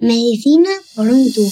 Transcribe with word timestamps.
Medicina 0.00 0.68
por 0.94 1.08
un 1.08 1.32
tubo. 1.32 1.50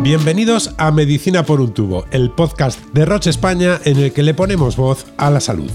Bienvenidos 0.00 0.70
a 0.78 0.92
Medicina 0.92 1.44
por 1.44 1.60
un 1.60 1.74
tubo, 1.74 2.04
el 2.12 2.30
podcast 2.30 2.78
de 2.92 3.04
Roche 3.04 3.30
España 3.30 3.80
en 3.84 3.98
el 3.98 4.12
que 4.12 4.22
le 4.22 4.32
ponemos 4.32 4.76
voz 4.76 5.06
a 5.16 5.28
la 5.32 5.40
salud. 5.40 5.68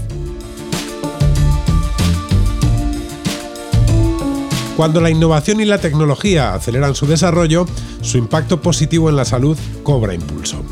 Cuando 4.78 5.02
la 5.02 5.10
innovación 5.10 5.60
y 5.60 5.66
la 5.66 5.76
tecnología 5.76 6.54
aceleran 6.54 6.94
su 6.94 7.06
desarrollo, 7.06 7.66
su 8.00 8.16
impacto 8.16 8.62
positivo 8.62 9.10
en 9.10 9.16
la 9.16 9.26
salud 9.26 9.58
cobra 9.82 10.14
impulso. 10.14 10.64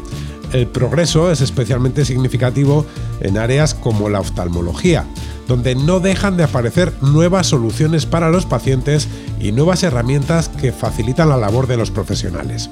El 0.54 0.66
progreso 0.66 1.30
es 1.30 1.43
especialmente 1.43 2.07
significativo 2.07 2.86
en 3.20 3.38
áreas 3.38 3.74
como 3.74 4.08
la 4.08 4.20
oftalmología, 4.20 5.04
donde 5.48 5.74
no 5.74 6.00
dejan 6.00 6.36
de 6.36 6.44
aparecer 6.44 6.93
nuevas 7.03 7.48
soluciones 7.48 8.07
para 8.07 8.30
los 8.30 8.46
pacientes 8.46 9.08
y 9.40 9.53
nuevas 9.53 9.82
herramientas 9.82 10.48
que 10.48 10.72
facilitan 10.72 11.29
la 11.29 11.36
labor 11.36 11.67
de 11.67 11.76
los 11.76 11.90
profesionales. 11.90 12.70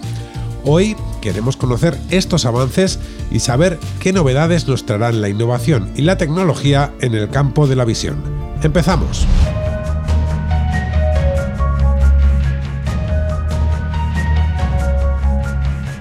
Hoy 0.65 0.97
queremos 1.21 1.57
conocer 1.57 1.99
estos 2.11 2.45
avances 2.45 2.99
y 3.31 3.41
saber 3.41 3.79
qué 3.99 4.13
novedades 4.13 4.69
nos 4.69 4.85
traerán 4.85 5.21
la 5.21 5.29
innovación 5.29 5.91
y 5.97 6.03
la 6.03 6.19
tecnología 6.19 6.93
en 7.01 7.15
el 7.15 7.31
campo 7.31 7.67
de 7.67 7.77
la 7.77 7.85
visión. 7.85 8.23
Empezamos. 8.63 9.27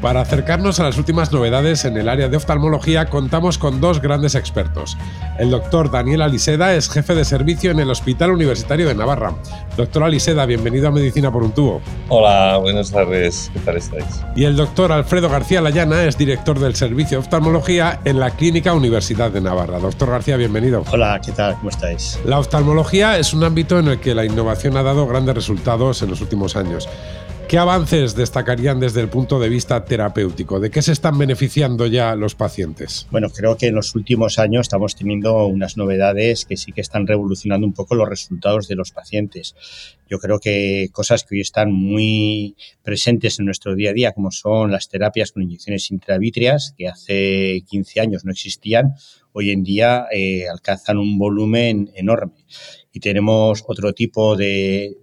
Para 0.02 0.21
acercarnos 0.21 0.80
a 0.80 0.84
las 0.84 0.98
últimas 0.98 1.34
novedades 1.34 1.84
en 1.84 1.98
el 1.98 2.08
área 2.08 2.30
de 2.30 2.38
oftalmología 2.38 3.08
contamos 3.08 3.58
con 3.58 3.81
dos 3.81 4.02
grandes 4.02 4.34
expertos. 4.34 4.98
El 5.38 5.52
doctor 5.52 5.91
Daniel 5.91 6.22
Aliseda 6.22 6.73
es 6.73 6.89
jefe 6.89 7.16
de 7.16 7.25
servicio 7.25 7.72
en 7.72 7.80
el 7.80 7.89
Hospital 7.89 8.31
Universitario 8.31 8.88
de 8.88 8.95
Navarra. 8.95 9.34
Doctor 9.75 10.03
Aliseda, 10.03 10.45
bienvenido 10.45 10.88
a 10.88 10.92
Medicina 10.92 11.33
por 11.33 11.44
un 11.44 11.52
tubo. 11.52 11.81
Hola, 12.08 12.58
buenas 12.59 12.92
tardes, 12.92 13.52
¿qué 13.53 13.59
tal 13.59 13.75
estáis? 13.75 14.23
Y 14.38 14.45
el 14.45 14.55
doctor 14.55 14.94
Alfredo 14.94 15.27
García 15.27 15.59
Layana 15.59 16.05
es 16.05 16.17
director 16.17 16.58
del 16.59 16.75
servicio 16.75 17.17
de 17.17 17.25
oftalmología 17.25 18.00
en 18.05 18.22
la 18.22 18.31
Clínica 18.31 18.73
Universidad 18.73 19.31
de 19.31 19.42
Navarra. 19.42 19.80
Doctor 19.80 20.11
García, 20.11 20.38
bienvenido. 20.38 20.86
Hola, 20.94 21.20
¿qué 21.23 21.33
tal? 21.33 21.55
¿Cómo 21.55 21.72
estáis? 21.72 22.17
La 22.23 22.39
oftalmología 22.39 23.17
es 23.17 23.33
un 23.33 23.44
ámbito 23.44 23.77
en 23.77 23.89
el 23.89 24.00
que 24.00 24.16
la 24.16 24.23
innovación 24.23 24.77
ha 24.77 24.83
dado 24.83 25.05
grandes 25.08 25.36
resultados 25.36 26.02
en 26.03 26.09
los 26.09 26.22
últimos 26.22 26.55
años. 26.55 26.88
¿Qué 27.50 27.58
avances 27.58 28.14
destacarían 28.14 28.80
desde 28.80 29.02
el 29.02 29.09
punto 29.09 29.39
de 29.39 29.50
vista 29.50 29.83
terapéutico? 29.83 30.59
¿De 30.59 30.69
qué 30.69 30.83
se 30.83 30.92
están 30.92 31.17
beneficiando 31.17 31.88
ya 31.88 32.14
los 32.14 32.36
pacientes? 32.36 33.08
Bueno, 33.09 33.31
creo 33.31 33.58
que 33.58 33.66
en 33.66 33.73
los 33.73 33.95
últimos 33.95 34.38
años 34.38 34.67
estamos 34.67 34.95
teniendo 34.95 35.47
unas 35.47 35.75
novedades 35.75 36.45
que 36.45 36.58
sí 36.58 36.72
que 36.73 36.81
están 36.81 37.08
revolucionando 37.08 37.66
un 37.66 37.73
poco 37.73 37.95
los 37.95 38.08
resultados 38.08 38.67
de 38.67 38.75
los 38.75 38.92
pacientes. 38.92 39.55
Yo 40.08 40.20
creo 40.20 40.39
que 40.39 40.89
cosas 40.92 41.23
que 41.23 41.33
hoy 41.33 41.42
están 41.42 41.72
muy 41.72 42.55
presentes 42.83 43.39
en 43.39 43.45
nuestro 43.45 43.73
día 43.73 43.89
a 43.89 43.94
día, 43.94 44.11
como 44.11 44.30
son 44.30 44.70
las 44.70 44.88
terapias 44.88 45.31
con 45.31 45.42
inyecciones 45.42 45.89
intravítreas, 45.89 46.75
que 46.77 46.88
hace 46.88 47.64
15 47.67 48.00
años 48.00 48.25
no 48.25 48.31
existían, 48.31 48.94
hoy 49.33 49.50
en 49.50 49.64
día 49.64 50.05
eh, 50.11 50.47
alcanzan 50.47 51.00
un 51.00 51.17
volumen 51.17 51.89
enorme 51.95 52.45
y 52.92 53.00
tenemos 53.00 53.64
otro 53.68 53.94
tipo 53.94 54.36
de, 54.36 54.98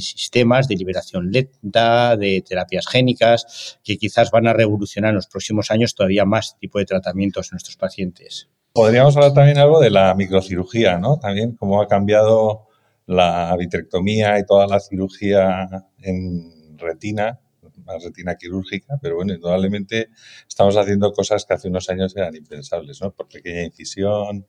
sistemas 0.00 0.68
de 0.68 0.76
liberación 0.76 1.30
lenta, 1.30 2.16
de 2.16 2.42
terapias 2.46 2.86
génicas, 2.86 3.78
que 3.82 3.96
quizás 3.96 4.30
van 4.30 4.46
a 4.46 4.52
revolucionar 4.52 5.10
en 5.10 5.16
los 5.16 5.26
próximos 5.26 5.70
años 5.70 5.94
todavía 5.94 6.24
más 6.24 6.56
tipo 6.58 6.78
de 6.78 6.84
tratamientos 6.84 7.48
en 7.48 7.56
nuestros 7.56 7.76
pacientes. 7.76 8.48
Podríamos 8.72 9.16
hablar 9.16 9.34
también 9.34 9.58
algo 9.58 9.80
de 9.80 9.90
la 9.90 10.14
microcirugía, 10.14 10.98
¿no? 10.98 11.18
También 11.18 11.56
cómo 11.56 11.82
ha 11.82 11.88
cambiado 11.88 12.68
la 13.06 13.54
vitrectomía 13.58 14.38
y 14.38 14.46
toda 14.46 14.66
la 14.66 14.80
cirugía 14.80 15.68
en 15.98 16.78
retina, 16.78 17.40
más 17.84 18.02
retina 18.02 18.36
quirúrgica, 18.36 18.98
pero 19.02 19.16
bueno, 19.16 19.34
indudablemente 19.34 20.08
estamos 20.48 20.76
haciendo 20.76 21.12
cosas 21.12 21.44
que 21.44 21.54
hace 21.54 21.68
unos 21.68 21.88
años 21.90 22.16
eran 22.16 22.34
impensables, 22.36 23.00
¿no? 23.02 23.12
Por 23.12 23.28
pequeña 23.28 23.64
incisión, 23.64 24.46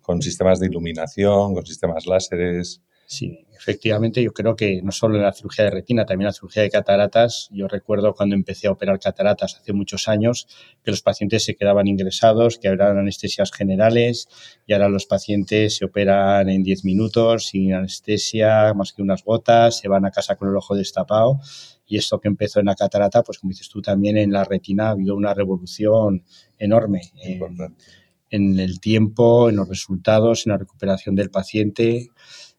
con 0.00 0.22
sistemas 0.22 0.58
de 0.58 0.66
iluminación, 0.66 1.54
con 1.54 1.66
sistemas 1.66 2.06
láseres. 2.06 2.80
Sí, 3.10 3.46
efectivamente, 3.56 4.22
yo 4.22 4.34
creo 4.34 4.54
que 4.54 4.82
no 4.82 4.92
solo 4.92 5.16
en 5.16 5.22
la 5.22 5.32
cirugía 5.32 5.64
de 5.64 5.70
retina, 5.70 6.04
también 6.04 6.26
la 6.26 6.32
cirugía 6.34 6.62
de 6.62 6.68
cataratas. 6.68 7.48
Yo 7.50 7.66
recuerdo 7.66 8.12
cuando 8.12 8.34
empecé 8.34 8.68
a 8.68 8.70
operar 8.70 8.98
cataratas 9.00 9.56
hace 9.56 9.72
muchos 9.72 10.08
años 10.08 10.46
que 10.84 10.90
los 10.90 11.00
pacientes 11.00 11.42
se 11.42 11.56
quedaban 11.56 11.86
ingresados, 11.86 12.58
que 12.58 12.68
eran 12.68 12.98
anestesias 12.98 13.50
generales 13.50 14.28
y 14.66 14.74
ahora 14.74 14.90
los 14.90 15.06
pacientes 15.06 15.76
se 15.76 15.86
operan 15.86 16.50
en 16.50 16.62
10 16.62 16.84
minutos 16.84 17.46
sin 17.46 17.72
anestesia, 17.72 18.74
más 18.74 18.92
que 18.92 19.00
unas 19.00 19.24
gotas, 19.24 19.78
se 19.78 19.88
van 19.88 20.04
a 20.04 20.10
casa 20.10 20.36
con 20.36 20.50
el 20.50 20.56
ojo 20.56 20.74
destapado. 20.74 21.40
Y 21.86 21.96
esto 21.96 22.20
que 22.20 22.28
empezó 22.28 22.60
en 22.60 22.66
la 22.66 22.74
catarata, 22.74 23.22
pues 23.22 23.38
como 23.38 23.52
dices 23.52 23.70
tú, 23.70 23.80
también 23.80 24.18
en 24.18 24.32
la 24.32 24.44
retina 24.44 24.88
ha 24.88 24.90
habido 24.90 25.16
una 25.16 25.32
revolución 25.32 26.24
enorme. 26.58 27.00
Importante 27.24 28.07
en 28.30 28.58
el 28.58 28.80
tiempo, 28.80 29.48
en 29.48 29.56
los 29.56 29.68
resultados, 29.68 30.46
en 30.46 30.52
la 30.52 30.58
recuperación 30.58 31.14
del 31.14 31.30
paciente, 31.30 32.08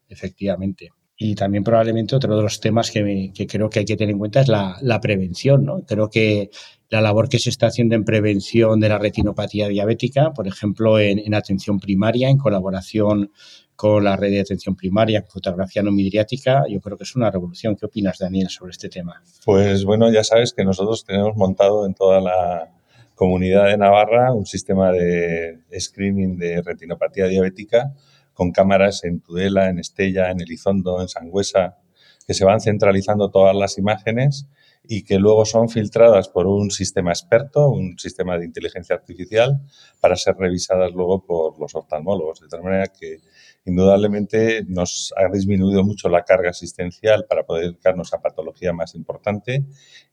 efectivamente. 0.07 0.89
Y 1.21 1.35
también 1.35 1.65
probablemente 1.65 2.15
otro 2.15 2.37
de 2.37 2.41
los 2.41 2.61
temas 2.61 2.91
que, 2.91 3.33
creo 3.45 3.69
que 3.69 3.79
hay 3.79 3.85
que 3.85 3.97
tener 3.97 4.13
en 4.13 4.19
cuenta 4.19 4.39
es 4.39 4.47
la, 4.47 4.99
prevención. 5.01 5.65
¿no? 5.65 5.83
Creo 5.85 6.09
que 6.09 6.49
la 6.89 7.01
labor 7.01 7.27
que 7.27 7.39
se 7.39 7.49
está 7.49 7.67
haciendo 7.67 7.93
en 7.95 8.05
prevención 8.05 8.79
de 8.79 8.87
la 8.87 8.97
retinopatía 8.97 9.67
diabética, 9.67 10.31
por 10.31 10.47
ejemplo, 10.47 10.97
en, 10.97 11.33
atención 11.33 11.77
primaria, 11.77 12.29
en 12.29 12.37
colaboración 12.37 13.33
con 13.75 14.05
la 14.05 14.15
red 14.15 14.31
de 14.31 14.39
atención 14.39 14.77
primaria, 14.77 15.25
fotografía 15.27 15.83
no 15.83 15.91
midriática, 15.91 16.63
yo 16.69 16.79
creo 16.79 16.97
que 16.97 17.03
es 17.03 17.15
una 17.17 17.29
revolución. 17.29 17.75
¿Qué 17.75 17.85
opinas, 17.85 18.17
Daniel, 18.17 18.47
sobre 18.49 18.71
este 18.71 18.87
tema? 18.87 19.21
Pues 19.43 19.83
bueno, 19.83 20.09
ya 20.09 20.23
sabes 20.23 20.53
que 20.53 20.63
nosotros 20.63 21.03
tenemos 21.03 21.35
montado 21.35 21.85
en 21.85 21.93
toda 21.95 22.21
la, 22.21 22.78
Comunidad 23.19 23.65
de 23.65 23.77
Navarra 23.77 24.31
un 24.31 24.45
sistema 24.45 24.93
de 24.93 25.59
screening 25.77 26.37
de 26.37 26.61
retinopatía 26.61 27.27
diabética 27.27 27.93
con 28.33 28.53
cámaras 28.53 29.03
en 29.03 29.19
Tudela, 29.19 29.67
en 29.67 29.77
Estella, 29.77 30.31
en 30.31 30.39
Elizondo, 30.39 31.01
en 31.01 31.09
Sangüesa, 31.09 31.79
que 32.25 32.33
se 32.33 32.45
van 32.45 32.61
centralizando 32.61 33.29
todas 33.29 33.53
las 33.53 33.77
imágenes 33.77 34.47
y 34.87 35.03
que 35.03 35.19
luego 35.19 35.43
son 35.43 35.67
filtradas 35.67 36.29
por 36.29 36.47
un 36.47 36.71
sistema 36.71 37.11
experto, 37.11 37.69
un 37.69 37.99
sistema 37.99 38.37
de 38.37 38.45
inteligencia 38.45 38.95
artificial, 38.95 39.59
para 39.99 40.15
ser 40.15 40.37
revisadas 40.37 40.93
luego 40.93 41.25
por 41.25 41.59
los 41.59 41.75
oftalmólogos. 41.75 42.39
De 42.39 42.47
tal 42.47 42.63
manera 42.63 42.87
que 42.87 43.17
indudablemente 43.65 44.63
nos 44.65 45.13
ha 45.17 45.29
disminuido 45.29 45.83
mucho 45.83 46.07
la 46.07 46.23
carga 46.23 46.51
asistencial 46.51 47.25
para 47.27 47.45
poder 47.45 47.65
dedicarnos 47.65 48.13
a 48.13 48.21
patología 48.21 48.71
más 48.71 48.95
importante 48.95 49.65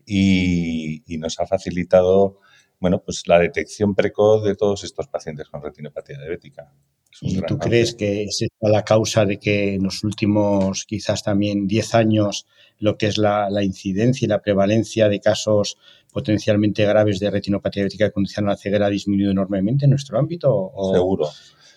y, 0.05 1.05
y 1.06 1.19
nos 1.19 1.38
ha 1.38 1.47
facilitado 1.47 2.41
bueno, 2.78 3.03
pues 3.03 3.22
la 3.26 3.38
detección 3.38 3.94
precoz 3.94 4.44
de 4.44 4.54
todos 4.54 4.84
estos 4.84 5.09
pacientes 5.09 5.48
con 5.48 5.62
retinopatía 5.62 6.19
diabética. 6.19 6.72
¿Y 7.20 7.41
tú 7.42 7.59
crees 7.59 7.94
que 7.94 8.25
es 8.25 8.47
la 8.60 8.84
causa 8.84 9.25
de 9.25 9.38
que 9.38 9.75
en 9.75 9.84
los 9.84 10.04
últimos 10.04 10.84
quizás 10.84 11.22
también 11.22 11.66
10 11.66 11.94
años 11.94 12.47
lo 12.78 12.98
que 12.98 13.06
es 13.06 13.16
la, 13.16 13.48
incidencia 13.62 14.26
y 14.26 14.28
la 14.28 14.42
prevalencia 14.42 15.09
de 15.09 15.20
casos 15.20 15.78
potencialmente 16.12 16.84
graves 16.84 17.19
de 17.19 17.31
retinopatía 17.31 17.82
diabética 17.82 18.09
que 18.09 18.12
conducen 18.12 18.44
a 18.44 18.50
la 18.50 18.56
ceguera 18.56 18.87
ha 18.87 18.91
disminuido 18.91 19.31
enormemente 19.31 19.87
en 19.87 19.91
nuestro 19.91 20.19
ámbito? 20.19 20.72
Seguro. 20.93 21.31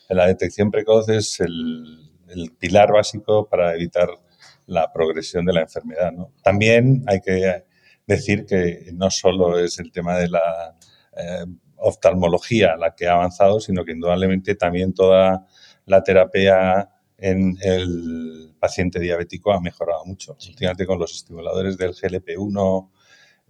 La 0.10 0.28
detección 0.28 0.72
precoz 0.72 1.08
es 1.08 1.40
el, 1.40 2.10
el, 2.28 2.52
pilar 2.52 2.92
básico 2.92 3.48
para 3.48 3.76
evitar 3.76 4.10
la 4.66 4.92
progresión 4.92 5.46
de 5.46 5.54
la 5.54 5.62
enfermedad. 5.62 6.12
¿no? 6.12 6.34
También 6.44 7.04
hay 7.08 7.22
que 7.22 7.64
decir 8.08 8.46
que 8.46 8.90
no 8.94 9.10
solo 9.12 9.60
es 9.60 9.80
el 9.80 9.92
tema 9.92 10.18
de 10.18 10.30
la 10.30 10.76
eh, 11.20 11.46
oftalmología 11.78 12.76
la 12.78 12.96
que 12.96 13.08
ha 13.08 13.14
avanzado, 13.14 13.60
sino 13.60 13.86
que 13.86 13.94
indudablemente 13.94 14.56
también 14.56 14.94
toda 14.94 15.46
la 15.86 16.04
terapia 16.04 16.90
en 17.18 17.58
el 17.62 18.54
paciente 18.60 19.00
diabético 19.00 19.52
ha 19.52 19.62
mejorado 19.62 20.06
mucho. 20.06 20.38
Fíjate 20.58 20.86
con 20.86 21.00
los 21.00 21.14
estimuladores 21.14 21.78
del 21.78 21.94
GLP-1, 21.94 22.90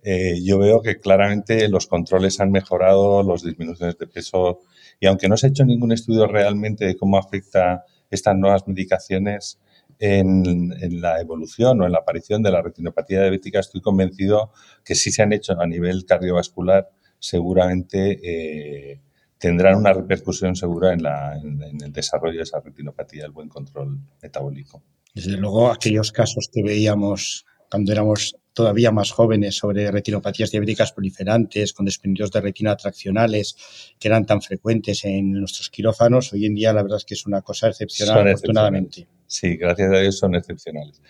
eh, 0.02 0.40
yo 0.42 0.58
veo 0.58 0.82
que 0.82 1.00
claramente 1.00 1.68
los 1.68 1.88
controles 1.88 2.40
han 2.40 2.52
mejorado, 2.52 3.22
las 3.24 3.44
disminuciones 3.44 3.98
de 3.98 4.08
peso, 4.08 4.62
y 5.00 5.08
aunque 5.08 5.28
no 5.28 5.36
se 5.36 5.48
ha 5.48 5.50
hecho 5.50 5.66
ningún 5.66 5.92
estudio 5.92 6.26
realmente 6.26 6.86
de 6.86 6.96
cómo 6.96 7.18
afecta 7.18 7.84
estas 8.10 8.36
nuevas 8.36 8.68
medicaciones 8.68 9.60
en, 10.00 10.72
en, 10.80 11.02
la 11.02 11.20
evolución 11.20 11.82
o 11.82 11.86
en 11.86 11.92
la 11.92 12.00
aparición 12.00 12.42
de 12.42 12.52
la 12.52 12.62
retinopatía 12.62 13.22
diabética, 13.22 13.60
estoy 13.60 13.82
convencido 13.82 14.52
que 14.86 14.96
sí 14.96 15.12
se 15.12 15.22
han 15.22 15.34
hecho 15.34 15.60
a 15.60 15.68
nivel 15.68 16.06
cardiovascular 16.06 16.90
seguramente 17.20 18.20
eh, 18.24 19.02
tendrán 19.38 19.76
una 19.76 19.94
repercusión 19.94 20.56
segura 20.56 20.94
en, 20.94 21.06
en, 21.64 21.84
el 21.84 21.92
desarrollo 21.92 22.38
de 22.38 22.44
esa 22.44 22.60
retinopatía, 22.60 23.26
el 23.26 23.32
buen 23.32 23.50
control 23.50 24.00
metabólico. 24.22 24.82
Desde 25.14 25.38
luego, 25.38 25.72
aquellos 25.72 26.12
casos 26.12 26.50
que 26.52 26.64
veíamos 26.64 27.46
cuando 27.70 27.92
éramos 27.92 28.36
todavía 28.54 28.92
más 28.92 29.12
jóvenes 29.12 29.56
sobre 29.56 29.90
retinopatías 29.90 30.52
diabéticas 30.52 30.92
proliferantes 30.92 31.72
con 31.72 31.86
desprendidos 31.86 32.32
de 32.32 32.42
retina 32.42 32.72
atraccionales 32.72 33.56
que 33.98 34.08
eran 34.08 34.26
tan 34.26 34.42
frecuentes 34.42 35.06
en 35.06 35.32
nuestros 35.32 35.70
quirófanos. 35.70 36.34
Hoy 36.34 36.46
en 36.46 36.56
día 36.56 36.74
la 36.74 36.82
verdad 36.82 36.98
es 36.98 37.06
que 37.06 37.14
es 37.14 37.26
una 37.26 37.42
cosa 37.42 37.70
excepcional, 37.70 38.28
afortunadamente. 38.28 39.08
Sí, 39.28 39.56
gracias 39.56 39.94
a 39.94 40.00
Dios 40.00 40.18
son 40.18 40.36
excepcionales. 40.36 41.02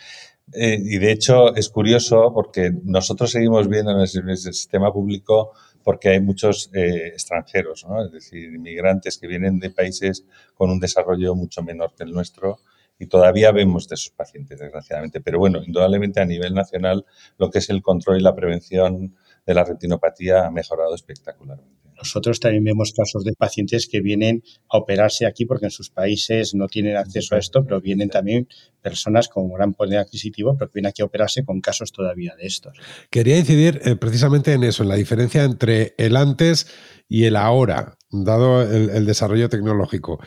Eh, 0.54 0.78
y 0.80 0.98
de 0.98 1.12
hecho 1.12 1.56
es 1.56 1.70
curioso 1.70 2.32
porque 2.34 2.72
nosotros 2.84 3.32
seguimos 3.32 3.68
viendo 3.68 3.92
en 3.92 4.00
el, 4.00 4.38
sistema 4.38 4.92
público 4.92 5.54
porque 5.84 6.10
hay 6.10 6.20
muchos 6.20 6.70
eh, 6.74 7.08
extranjeros, 7.08 7.86
¿no? 7.88 8.06
es 8.06 8.12
decir, 8.12 8.54
inmigrantes 8.54 9.18
que 9.18 9.28
vienen 9.28 9.60
de 9.60 9.70
países 9.70 10.26
con 10.54 10.70
un 10.70 10.80
desarrollo 10.80 11.36
mucho 11.36 11.64
menor 11.64 11.94
que 11.96 12.04
el 12.04 12.12
nuestro 12.12 12.60
y 13.00 13.08
todavía 13.08 13.52
vemos 13.52 13.88
de 13.88 13.96
esos 13.96 14.12
pacientes, 14.12 14.60
desgraciadamente. 14.60 15.22
Pero 15.22 15.40
bueno, 15.40 15.64
indudablemente 15.64 16.20
a 16.20 16.26
nivel 16.26 16.54
nacional 16.54 17.06
lo 17.38 17.50
que 17.50 17.60
es 17.60 17.70
el 17.70 17.82
control 17.82 18.18
y 18.20 18.22
la 18.22 18.36
prevención 18.36 19.16
de 19.46 19.54
la 19.54 19.64
retinopatía 19.64 20.46
ha 20.46 20.52
mejorado 20.52 20.94
espectacularmente. 20.94 21.79
Nosotros 22.00 22.40
también 22.40 22.64
vemos 22.64 22.94
casos 22.94 23.24
de 23.24 23.34
pacientes 23.34 23.88
que 23.88 24.02
vienen 24.02 24.44
a 24.70 24.78
operarse 24.78 25.26
aquí 25.26 25.46
porque 25.46 25.66
en 25.66 25.72
sus 25.72 25.90
países 25.90 26.56
no 26.56 26.68
tienen 26.68 26.98
acceso 26.98 27.36
a 27.36 27.38
esto, 27.38 27.64
pero 27.64 27.82
vienen 27.82 28.10
también 28.10 28.48
personas 28.82 29.28
con 29.28 29.52
gran 29.52 29.74
poder 29.74 30.00
adquisitivo, 30.00 30.56
pero 30.58 30.72
que 30.72 30.76
vienen 30.76 30.90
aquí 30.90 31.02
a 31.02 31.06
operarse 31.06 31.44
con 31.44 31.62
casos 31.62 31.92
todavía 31.92 32.36
de 32.38 32.48
estos. 32.48 32.74
Quería 33.10 33.38
incidir 33.38 33.82
eh, 33.84 33.96
precisamente 33.96 34.54
en 34.54 34.64
eso, 34.64 34.84
en 34.84 34.90
la 34.90 34.96
diferencia 34.96 35.44
entre 35.44 35.94
el 35.98 36.16
antes 36.16 36.68
y 37.08 37.26
el 37.26 37.36
ahora, 37.36 37.98
dado 38.12 38.62
el 38.62 39.06
desarrollo 39.06 39.50
tecnológico. 39.50 40.20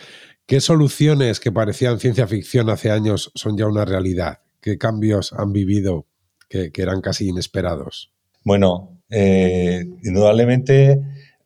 ¿Qué 0.46 0.60
soluciones 0.60 1.40
que 1.40 1.52
parecían 1.52 2.00
ciencia 2.00 2.26
ficción 2.26 2.68
hace 2.68 2.90
años 2.90 3.30
son 3.34 3.56
ya 3.56 3.66
una 3.66 3.84
realidad? 3.84 4.40
¿Qué 4.60 4.76
cambios 4.76 5.32
han 5.32 5.52
vivido 5.52 6.06
que, 6.48 6.70
eran 6.74 7.00
casi 7.00 7.28
inesperados? 7.28 8.12
Bueno, 8.44 9.00
eh, 9.08 9.84
indudablemente 10.02 11.00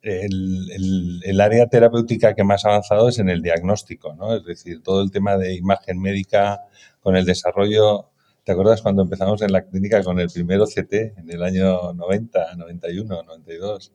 el, 0.07 1.41
área 1.41 1.67
terapéutica 1.67 2.33
que 2.33 2.43
más 2.43 2.65
ha 2.65 2.69
avanzado 2.69 3.09
es 3.09 3.19
en 3.19 3.29
el 3.29 3.41
diagnóstico, 3.41 4.13
¿no? 4.15 4.35
Es 4.35 4.45
decir, 4.45 4.81
todo 4.81 5.01
el 5.01 5.11
tema 5.11 5.37
de 5.37 5.55
imagen 5.55 5.99
médica 5.99 6.61
con 7.01 7.15
el 7.15 7.25
desarrollo. 7.25 8.09
¿Te 8.43 8.53
acuerdas 8.53 8.81
cuando 8.81 9.03
empezamos 9.03 9.41
en 9.41 9.51
la 9.51 9.63
clínica 9.65 10.03
con 10.03 10.19
el 10.19 10.29
primero 10.29 10.65
CT 10.65 10.93
en 11.17 11.29
el 11.29 11.43
año 11.43 11.93
90, 11.93 12.55
91, 12.55 13.23
92? 13.23 13.93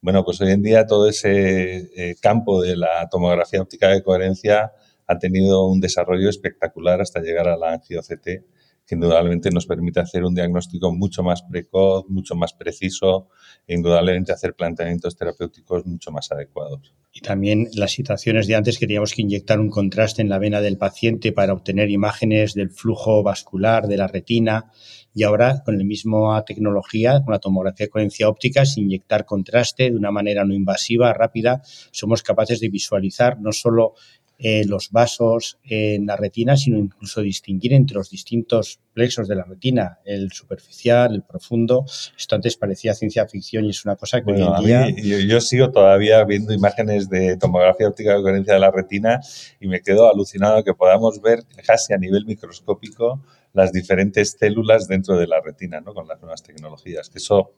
Bueno, 0.00 0.24
pues 0.24 0.40
hoy 0.40 0.50
en 0.50 0.62
día 0.62 0.86
todo 0.86 1.08
ese 1.08 1.90
eh, 1.96 2.16
campo 2.20 2.60
de 2.60 2.76
la 2.76 3.08
tomografía 3.08 3.62
óptica 3.62 3.88
de 3.88 4.02
coherencia 4.02 4.72
ha 5.06 5.18
tenido 5.18 5.66
un 5.66 5.80
desarrollo 5.80 6.28
espectacular 6.28 7.00
hasta 7.00 7.20
llegar 7.20 7.48
a 7.48 7.56
la 7.56 7.72
angio-CT, 7.74 8.44
que 8.86 8.94
indudablemente 8.94 9.50
nos 9.50 9.66
permite 9.66 10.00
hacer 10.00 10.24
un 10.24 10.34
diagnóstico 10.34 10.92
mucho 10.92 11.22
más 11.22 11.42
precoz, 11.42 12.04
mucho 12.08 12.34
más 12.34 12.52
preciso 12.52 13.28
e 13.66 13.74
indudablemente 13.74 14.32
hacer 14.32 14.54
planteamientos 14.54 15.16
terapéuticos 15.16 15.86
mucho 15.86 16.10
más 16.10 16.30
adecuados. 16.30 16.94
Y 17.12 17.20
también 17.20 17.68
las 17.74 17.92
situaciones 17.92 18.48
de 18.48 18.56
antes 18.56 18.76
que 18.76 18.86
teníamos 18.86 19.14
que 19.14 19.22
inyectar 19.22 19.60
un 19.60 19.70
contraste 19.70 20.20
en 20.20 20.28
la 20.28 20.38
vena 20.38 20.60
del 20.60 20.76
paciente 20.76 21.32
para 21.32 21.52
obtener 21.52 21.88
imágenes 21.90 22.54
del 22.54 22.70
flujo 22.70 23.22
vascular 23.22 23.86
de 23.86 23.96
la 23.96 24.08
retina 24.08 24.72
y 25.14 25.22
ahora 25.22 25.62
con 25.64 25.78
la 25.78 25.84
misma 25.84 26.44
tecnología, 26.44 27.22
con 27.24 27.32
la 27.32 27.38
tomografía 27.38 27.86
de 27.86 27.90
coherencia 27.90 28.28
óptica, 28.28 28.66
sin 28.66 28.84
inyectar 28.84 29.24
contraste 29.24 29.90
de 29.90 29.96
una 29.96 30.10
manera 30.10 30.44
no 30.44 30.54
invasiva, 30.54 31.12
rápida, 31.12 31.62
somos 31.92 32.22
capaces 32.22 32.58
de 32.58 32.68
visualizar 32.68 33.40
no 33.40 33.52
solo 33.52 33.94
eh, 34.38 34.64
los 34.66 34.90
vasos 34.90 35.58
en 35.62 36.06
la 36.06 36.16
retina, 36.16 36.56
sino 36.56 36.78
incluso 36.78 37.20
distinguir 37.20 37.72
entre 37.72 37.94
los 37.94 38.10
distintos 38.10 38.80
plexos 38.92 39.28
de 39.28 39.36
la 39.36 39.44
retina, 39.44 40.00
el 40.04 40.32
superficial, 40.32 41.14
el 41.14 41.22
profundo. 41.22 41.84
Esto 42.16 42.34
antes 42.34 42.56
parecía 42.56 42.94
ciencia 42.94 43.26
ficción 43.26 43.64
y 43.64 43.70
es 43.70 43.84
una 43.84 43.96
cosa 43.96 44.22
que 44.22 44.32
hoy 44.32 44.42
en 44.42 44.64
día... 44.64 44.90
yo, 44.90 45.18
yo, 45.18 45.40
sigo 45.40 45.70
todavía 45.70 46.24
viendo 46.24 46.52
imágenes 46.52 47.08
de 47.08 47.36
tomografía 47.36 47.88
óptica 47.88 48.16
de 48.16 48.22
coherencia 48.22 48.54
de 48.54 48.60
la 48.60 48.70
retina 48.70 49.20
y 49.60 49.68
me 49.68 49.80
quedo 49.80 50.10
alucinado 50.10 50.64
que 50.64 50.74
podamos 50.74 51.20
ver 51.22 51.44
casi 51.64 51.92
a 51.92 51.98
nivel 51.98 52.24
microscópico 52.26 53.20
las 53.54 53.72
diferentes 53.72 54.36
células 54.38 54.88
dentro 54.88 55.16
de 55.16 55.28
la 55.28 55.40
retina, 55.40 55.80
¿no? 55.80 55.94
Con 55.94 56.06
las 56.06 56.20
nuevas 56.20 56.42
tecnologías. 56.42 57.08
Que 57.08 57.18
eso, 57.18 57.52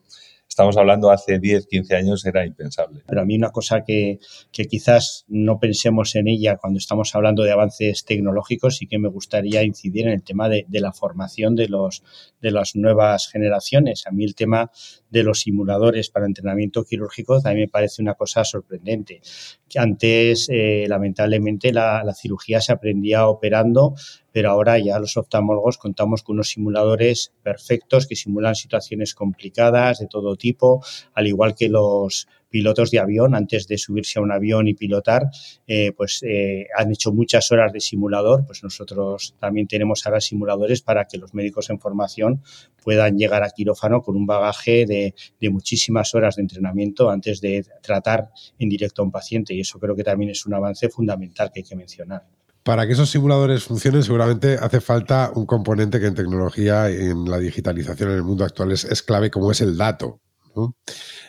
estamos 0.47 0.77
hablando 0.77 1.11
hace 1.11 1.39
10, 1.39 1.67
15 1.67 1.95
años, 1.95 2.25
era 2.25 2.45
impensable. 2.45 3.03
Pero 3.07 3.21
a 3.21 3.25
mí 3.25 3.35
una 3.35 3.51
cosa 3.51 3.83
que, 3.83 4.19
que 4.51 4.65
quizás 4.65 5.25
no 5.27 5.59
pensemos 5.59 6.15
en 6.15 6.27
ella 6.27 6.57
cuando 6.57 6.79
estamos 6.79 7.13
hablando 7.15 7.43
de 7.43 7.51
avances 7.51 8.05
tecnológicos 8.05 8.81
y 8.81 8.87
que 8.87 8.97
me 8.97 9.09
gustaría 9.09 9.63
incidir 9.63 10.07
en 10.07 10.13
el 10.13 10.23
tema 10.23 10.49
de, 10.49 10.65
la 10.69 10.93
formación 10.93 11.55
de, 11.55 11.67
los, 11.67 12.03
de 12.41 12.51
las 12.51 12.75
nuevas 12.75 13.27
generaciones. 13.27 14.07
A 14.07 14.11
mí 14.11 14.23
el 14.23 14.35
tema 14.35 14.71
de 15.09 15.23
los 15.23 15.41
simuladores 15.41 16.09
para 16.09 16.25
entrenamiento 16.25 16.83
quirúrgico 16.83 17.41
también 17.41 17.67
me 17.67 17.71
parece 17.71 18.01
una 18.01 18.15
cosa 18.15 18.43
sorprendente. 18.43 19.21
Antes, 19.75 20.47
eh, 20.49 20.85
lamentablemente, 20.87 21.71
la, 21.73 22.03
la, 22.03 22.13
cirugía 22.13 22.61
se 22.61 22.71
aprendía 22.71 23.27
operando, 23.27 23.95
pero 24.31 24.51
ahora 24.51 24.77
ya 24.79 24.99
los 24.99 25.17
oftalmólogos 25.17 25.77
contamos 25.77 26.23
con 26.23 26.35
unos 26.35 26.49
simuladores 26.49 27.33
perfectos 27.43 28.07
que 28.07 28.15
simulan 28.15 28.55
situaciones 28.55 29.15
complicadas 29.15 29.99
de 29.99 30.07
todo 30.07 30.35
tipo, 30.35 30.83
al 31.13 31.27
igual 31.27 31.55
que 31.55 31.69
los 31.69 32.27
pilotos 32.49 32.91
de 32.91 32.99
avión, 32.99 33.35
antes 33.35 33.67
de 33.67 33.77
subirse 33.77 34.19
a 34.19 34.21
un 34.21 34.31
avión 34.31 34.67
y 34.67 34.73
pilotar, 34.73 35.29
eh, 35.67 35.91
pues 35.91 36.23
eh, 36.23 36.67
han 36.77 36.91
hecho 36.91 37.11
muchas 37.11 37.51
horas 37.51 37.73
de 37.73 37.79
simulador, 37.79 38.45
pues 38.45 38.63
nosotros 38.63 39.35
también 39.39 39.67
tenemos 39.67 40.05
ahora 40.05 40.21
simuladores 40.21 40.81
para 40.81 41.05
que 41.05 41.17
los 41.17 41.33
médicos 41.33 41.69
en 41.69 41.79
formación 41.79 42.41
puedan 42.83 43.17
llegar 43.17 43.43
a 43.43 43.49
quirófano 43.49 44.01
con 44.01 44.15
un 44.15 44.25
bagaje 44.25 44.85
de, 44.85 45.13
de 45.39 45.49
muchísimas 45.49 46.15
horas 46.15 46.35
de 46.37 46.43
entrenamiento 46.43 47.09
antes 47.09 47.41
de 47.41 47.65
tratar 47.81 48.29
en 48.57 48.69
directo 48.69 49.01
a 49.01 49.05
un 49.05 49.11
paciente. 49.11 49.53
Y 49.53 49.61
eso 49.61 49.79
creo 49.79 49.95
que 49.95 50.03
también 50.03 50.31
es 50.31 50.45
un 50.45 50.53
avance 50.53 50.89
fundamental 50.89 51.51
que 51.51 51.59
hay 51.59 51.63
que 51.63 51.75
mencionar. 51.75 52.23
Para 52.67 52.85
que 52.85 52.91
esos 52.91 53.09
simuladores 53.09 53.63
funcionen, 53.63 54.03
seguramente 54.03 54.57
hace 54.59 54.81
falta 54.81 55.31
un 55.33 55.45
componente 55.45 56.01
que 56.01 56.07
en 56.07 56.15
tecnología 56.15 56.91
y 56.91 56.95
en 56.95 57.23
la 57.23 57.39
digitalización 57.39 58.09
en 58.09 58.17
el 58.17 58.23
mundo 58.23 58.43
actual 58.43 58.73
es, 58.73 59.03
clave, 59.03 59.31
como 59.31 59.53
es 59.53 59.61
el 59.61 59.77
dato. 59.77 60.19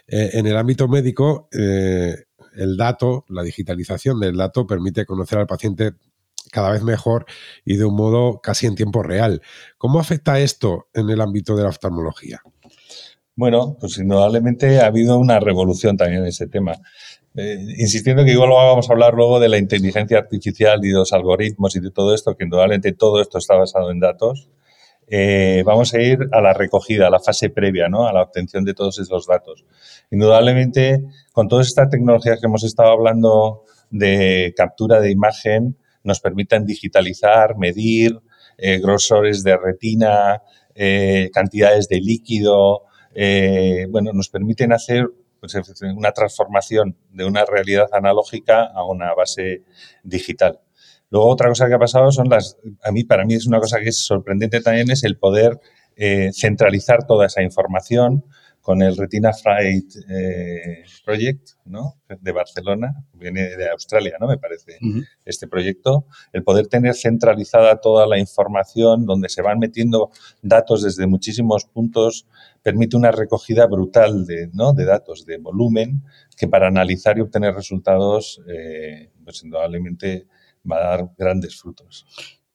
Eh, 0.08 0.30
en 0.32 0.48
el 0.48 0.56
ámbito 0.56 0.88
médico, 0.88 1.48
eh, 1.52 2.24
el 2.56 2.76
dato, 2.76 3.24
la 3.28 3.44
digitalización 3.44 4.18
del 4.18 4.36
dato 4.36 4.66
permite 4.66 5.06
conocer 5.06 5.38
al 5.38 5.46
paciente 5.46 5.92
cada 6.50 6.72
vez 6.72 6.82
mejor 6.82 7.24
y 7.64 7.76
de 7.76 7.84
un 7.84 7.94
modo 7.94 8.40
casi 8.42 8.66
en 8.66 8.74
tiempo 8.74 9.04
real. 9.04 9.40
¿Cómo 9.76 10.00
afecta 10.00 10.40
esto 10.40 10.88
en 10.92 11.08
el 11.08 11.20
ámbito 11.20 11.54
de 11.54 11.62
la 11.62 11.68
oftalmología? 11.68 12.42
Bueno, 13.36 13.76
pues 13.78 13.96
indudablemente 13.98 14.80
ha 14.80 14.86
habido 14.86 15.16
una 15.16 15.38
revolución 15.38 15.96
también 15.96 16.22
en 16.22 16.26
ese 16.26 16.48
tema. 16.48 16.72
Eh, 17.40 17.76
insistiendo 17.78 18.24
que 18.24 18.32
igual 18.32 18.50
vamos 18.50 18.90
a 18.90 18.92
hablar 18.92 19.14
luego 19.14 19.38
de 19.38 19.48
la 19.48 19.58
inteligencia 19.58 20.18
artificial 20.18 20.84
y 20.84 20.88
de 20.88 20.94
los 20.94 21.12
algoritmos 21.12 21.76
y 21.76 21.80
de 21.80 21.92
todo 21.92 22.12
esto, 22.12 22.36
que 22.36 22.42
indudablemente 22.42 22.92
todo 22.94 23.20
esto 23.20 23.38
está 23.38 23.54
basado 23.54 23.92
en 23.92 24.00
datos. 24.00 24.48
Eh, 25.06 25.62
vamos 25.64 25.94
a 25.94 26.00
ir 26.00 26.18
a 26.32 26.40
la 26.40 26.52
recogida, 26.52 27.06
a 27.06 27.10
la 27.10 27.20
fase 27.20 27.48
previa, 27.48 27.88
¿no? 27.88 28.08
a 28.08 28.12
la 28.12 28.22
obtención 28.22 28.64
de 28.64 28.74
todos 28.74 28.98
esos 28.98 29.28
datos. 29.28 29.64
Indudablemente, 30.10 31.04
con 31.32 31.46
todas 31.46 31.68
estas 31.68 31.88
tecnologías 31.90 32.40
que 32.40 32.46
hemos 32.46 32.64
estado 32.64 32.90
hablando 32.90 33.62
de 33.90 34.52
captura 34.56 35.00
de 35.00 35.12
imagen, 35.12 35.76
nos 36.02 36.18
permiten 36.18 36.66
digitalizar, 36.66 37.56
medir 37.56 38.18
eh, 38.56 38.80
grosores 38.80 39.44
de 39.44 39.56
retina, 39.56 40.42
eh, 40.74 41.30
cantidades 41.32 41.86
de 41.86 42.00
líquido, 42.00 42.82
bueno, 43.90 44.12
nos 44.12 44.28
permiten 44.28 44.72
hacer 44.72 45.08
pues, 45.40 45.54
una 45.82 46.12
transformación 46.12 46.96
de 47.10 47.24
una 47.24 47.44
realidad 47.44 47.88
analógica 47.92 48.64
a 48.64 48.84
una 48.84 49.14
base 49.14 49.62
digital. 50.02 50.60
Luego 51.10 51.28
otra 51.28 51.48
cosa 51.48 51.68
que 51.68 51.74
ha 51.74 51.78
pasado 51.78 52.12
son 52.12 52.28
las, 52.28 52.58
a 52.82 52.92
mí, 52.92 53.04
para 53.04 53.24
mí 53.24 53.34
es 53.34 53.46
una 53.46 53.60
cosa 53.60 53.80
que 53.80 53.88
es 53.88 54.04
sorprendente 54.04 54.60
también, 54.60 54.90
es 54.90 55.04
el 55.04 55.18
poder 55.18 55.58
eh, 55.96 56.30
centralizar 56.32 57.06
toda 57.06 57.26
esa 57.26 57.42
información 57.42 58.24
con 58.68 58.82
el 58.82 58.98
Retina 58.98 59.32
Freight 59.32 59.94
eh, 60.10 60.84
Project, 61.02 61.52
¿no? 61.64 62.02
De 62.20 62.32
Barcelona, 62.32 63.02
viene 63.14 63.56
de 63.56 63.70
Australia, 63.70 64.18
¿no? 64.20 64.28
Me 64.28 64.36
parece, 64.36 64.78
este 65.24 65.48
proyecto. 65.48 66.04
El 66.34 66.42
poder 66.42 66.66
tener 66.66 66.94
centralizada 66.94 67.80
toda 67.80 68.06
la 68.06 68.18
información, 68.18 69.06
donde 69.06 69.30
se 69.30 69.40
van 69.40 69.58
metiendo 69.58 70.10
datos 70.42 70.82
desde 70.82 71.06
muchísimos 71.06 71.64
puntos, 71.64 72.26
permite 72.62 72.98
una 72.98 73.10
recogida 73.10 73.66
brutal 73.66 74.26
de, 74.26 74.50
¿no? 74.52 74.74
de 74.74 74.84
datos, 74.84 75.24
de 75.24 75.38
volumen, 75.38 76.02
que 76.36 76.46
para 76.46 76.68
analizar 76.68 77.16
y 77.16 77.22
obtener 77.22 77.54
resultados, 77.54 78.42
eh, 78.48 79.12
pues 79.24 79.42
indudablemente 79.44 80.26
va 80.70 80.76
a 80.76 80.88
dar 80.90 81.10
grandes 81.16 81.58
frutos. 81.58 82.04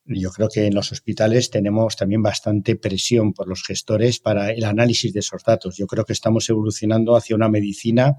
Yo 0.06 0.32
creo 0.32 0.50
que 0.50 0.66
en 0.66 0.76
los 0.76 0.92
hospitales 0.92 1.50
tenemos 1.50 1.96
también 1.96 2.22
bastante 2.22 2.76
presión 2.76 3.32
por 3.32 3.48
los 3.48 3.64
gestores 3.64 4.20
para 4.20 4.52
el 4.52 4.66
análisis 4.66 5.14
de 5.14 5.22
esos 5.22 5.44
datos. 5.44 5.78
Yo 5.78 5.88
creo 5.88 6.04
que 6.04 6.12
estamos 6.12 6.50
evolucionando 6.50 7.16
hacia 7.16 7.38
una 7.38 7.48
medicina 7.48 8.18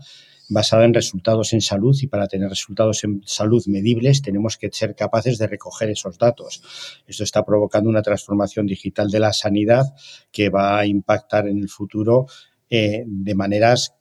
basada 0.49 0.85
en 0.85 0.95
resultados 0.95 1.53
en 1.53 1.61
salud 1.61 1.97
y 2.01 2.07
para 2.07 2.27
tener 2.27 2.49
resultados 2.49 3.05
en 3.05 3.23
salud 3.27 3.63
medibles 3.67 4.23
tenemos 4.23 4.57
que 4.57 4.71
ser 4.73 4.95
capaces 4.95 5.37
de 5.37 5.47
recoger 5.47 5.91
esos 5.91 6.19
datos. 6.19 6.63
Esto 7.07 7.25
está 7.25 7.45
provocando 7.45 7.91
una 7.91 8.03
transformación 8.03 8.67
digital 8.67 9.11
de 9.11 9.21
la 9.21 9.33
sanidad 9.33 9.95
que 10.33 10.49
va 10.49 10.79
a 10.79 10.87
impactar 10.87 11.49
en 11.49 11.59
el 11.59 11.69
futuro 11.69 12.27
eh, 12.71 13.05
de 13.07 13.35
maneras 13.35 13.95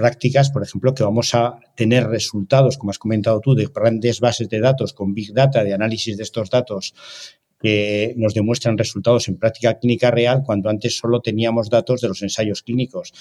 prácticas, 0.00 0.50
por 0.50 0.62
ejemplo, 0.62 0.94
que 0.94 1.02
vamos 1.02 1.34
a 1.34 1.58
tener 1.76 2.06
resultados, 2.06 2.78
como 2.78 2.90
has 2.90 2.98
comentado 2.98 3.38
tú, 3.40 3.54
de 3.54 3.66
grandes 3.66 4.18
bases 4.18 4.48
de 4.48 4.58
datos 4.58 4.94
con 4.94 5.12
Big 5.12 5.34
Data, 5.34 5.62
de 5.62 5.74
análisis 5.74 6.16
de 6.16 6.22
estos 6.22 6.48
datos 6.48 6.94
que 7.60 8.14
nos 8.16 8.34
demuestran 8.34 8.78
resultados 8.78 9.28
en 9.28 9.36
práctica 9.36 9.78
clínica 9.78 10.10
real 10.10 10.42
cuando 10.44 10.70
antes 10.70 10.96
solo 10.96 11.20
teníamos 11.20 11.68
datos 11.68 12.00
de 12.00 12.08
los 12.08 12.22
ensayos 12.22 12.62
clínicos. 12.62 13.12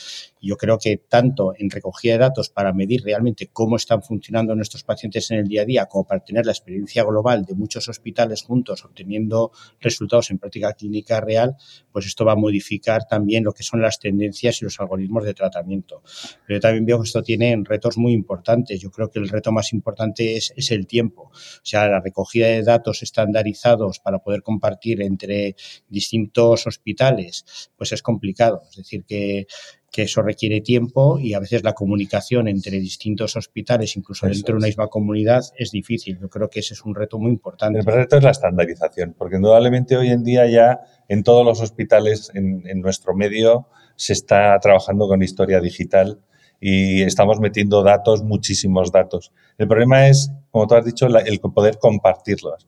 Yo 0.41 0.55
creo 0.55 0.77
que 0.77 0.97
tanto 0.97 1.53
en 1.57 1.69
recogida 1.69 2.13
de 2.13 2.19
datos 2.19 2.49
para 2.49 2.73
medir 2.73 3.03
realmente 3.03 3.49
cómo 3.51 3.75
están 3.75 4.01
funcionando 4.01 4.55
nuestros 4.55 4.83
pacientes 4.83 5.29
en 5.31 5.39
el 5.39 5.47
día 5.47 5.63
a 5.63 5.65
día, 5.65 5.85
como 5.87 6.05
para 6.05 6.23
tener 6.23 6.45
la 6.45 6.53
experiencia 6.53 7.03
global 7.03 7.43
de 7.45 7.53
muchos 7.53 7.87
hospitales 7.89 8.43
juntos 8.43 8.85
obteniendo 8.85 9.51
resultados 9.81 10.31
en 10.31 10.37
práctica 10.37 10.73
clínica 10.73 11.19
real, 11.19 11.55
pues 11.91 12.05
esto 12.05 12.23
va 12.23 12.33
a 12.33 12.37
modificar 12.37 13.05
también 13.07 13.43
lo 13.43 13.53
que 13.53 13.63
son 13.63 13.81
las 13.81 13.99
tendencias 13.99 14.61
y 14.61 14.65
los 14.65 14.79
algoritmos 14.79 15.25
de 15.25 15.33
tratamiento. 15.33 16.01
Pero 16.47 16.57
yo 16.57 16.61
también 16.61 16.85
veo 16.85 17.01
que 17.01 17.07
esto 17.07 17.21
tiene 17.21 17.61
retos 17.65 17.97
muy 17.97 18.13
importantes. 18.13 18.79
Yo 18.79 18.89
creo 18.89 19.09
que 19.09 19.19
el 19.19 19.27
reto 19.27 19.51
más 19.51 19.73
importante 19.73 20.37
es, 20.37 20.53
es 20.55 20.71
el 20.71 20.87
tiempo. 20.87 21.23
O 21.23 21.63
sea, 21.63 21.87
la 21.87 21.99
recogida 21.99 22.47
de 22.47 22.63
datos 22.63 23.03
estandarizados 23.03 23.99
para 23.99 24.19
poder 24.19 24.28
poder 24.29 24.43
compartir 24.43 25.01
entre 25.01 25.55
distintos 25.89 26.67
hospitales, 26.67 27.71
pues 27.75 27.93
es 27.93 28.03
complicado. 28.03 28.61
Es 28.69 28.77
decir, 28.77 29.03
que, 29.05 29.47
eso 29.95 30.21
requiere 30.21 30.61
tiempo 30.61 31.19
y 31.19 31.33
a 31.33 31.39
veces 31.39 31.61
la 31.61 31.73
comunicación 31.73 32.47
entre 32.47 32.79
distintos 32.79 33.35
hospitales, 33.35 33.97
incluso 33.97 34.27
dentro 34.27 34.53
de 34.53 34.59
una 34.59 34.67
misma 34.67 34.87
comunidad, 34.87 35.43
es 35.57 35.71
difícil. 35.71 36.17
Yo 36.21 36.29
creo 36.29 36.49
que 36.49 36.61
ese 36.61 36.73
es 36.73 36.85
un 36.85 36.95
reto 36.95 37.19
muy 37.19 37.31
importante. 37.31 37.79
El 37.79 37.85
reto 37.85 38.15
es 38.15 38.23
la 38.23 38.29
estandarización, 38.29 39.13
porque 39.17 39.35
indudablemente 39.35 39.97
hoy 39.97 40.07
en 40.07 40.23
día 40.23 40.47
ya 40.47 40.79
en 41.09 41.23
todos 41.23 41.43
los 41.43 41.59
hospitales 41.59 42.31
en, 42.33 42.61
nuestro 42.79 43.13
medio 43.13 43.67
se 43.97 44.13
está 44.13 44.57
trabajando 44.61 45.05
con 45.09 45.21
historia 45.21 45.59
digital 45.59 46.21
y 46.61 47.01
estamos 47.01 47.41
metiendo 47.41 47.83
datos, 47.83 48.23
muchísimos 48.23 48.93
datos. 48.93 49.33
El 49.57 49.67
problema 49.67 50.07
es, 50.07 50.31
como 50.49 50.65
tú 50.65 50.75
has 50.75 50.85
dicho, 50.85 51.07
el 51.07 51.39
poder 51.41 51.77
compartirlos 51.77 52.67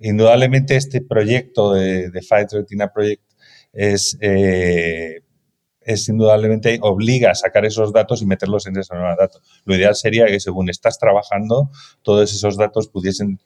indudablemente 0.00 0.76
este 0.76 1.00
proyecto 1.00 1.72
de, 1.72 2.10
Fight 2.26 2.52
Retina 2.52 2.92
Project 2.92 3.22
es, 3.72 4.16
eh, 4.20 5.20
es 5.80 6.08
indudablemente 6.08 6.78
obliga 6.82 7.30
a 7.30 7.34
sacar 7.34 7.64
esos 7.64 7.92
datos 7.92 8.22
y 8.22 8.26
meterlos 8.26 8.66
en 8.66 8.76
esa 8.76 8.94
nueva 8.94 9.16
datos. 9.16 9.42
Lo 9.64 9.74
ideal 9.76 9.94
sería 9.94 10.26
que 10.26 10.40
según 10.40 10.68
estás 10.70 10.98
trabajando, 10.98 11.70
todos 12.02 12.32
esos 12.32 12.56
datos 12.56 12.88
pudiesen 12.88 13.38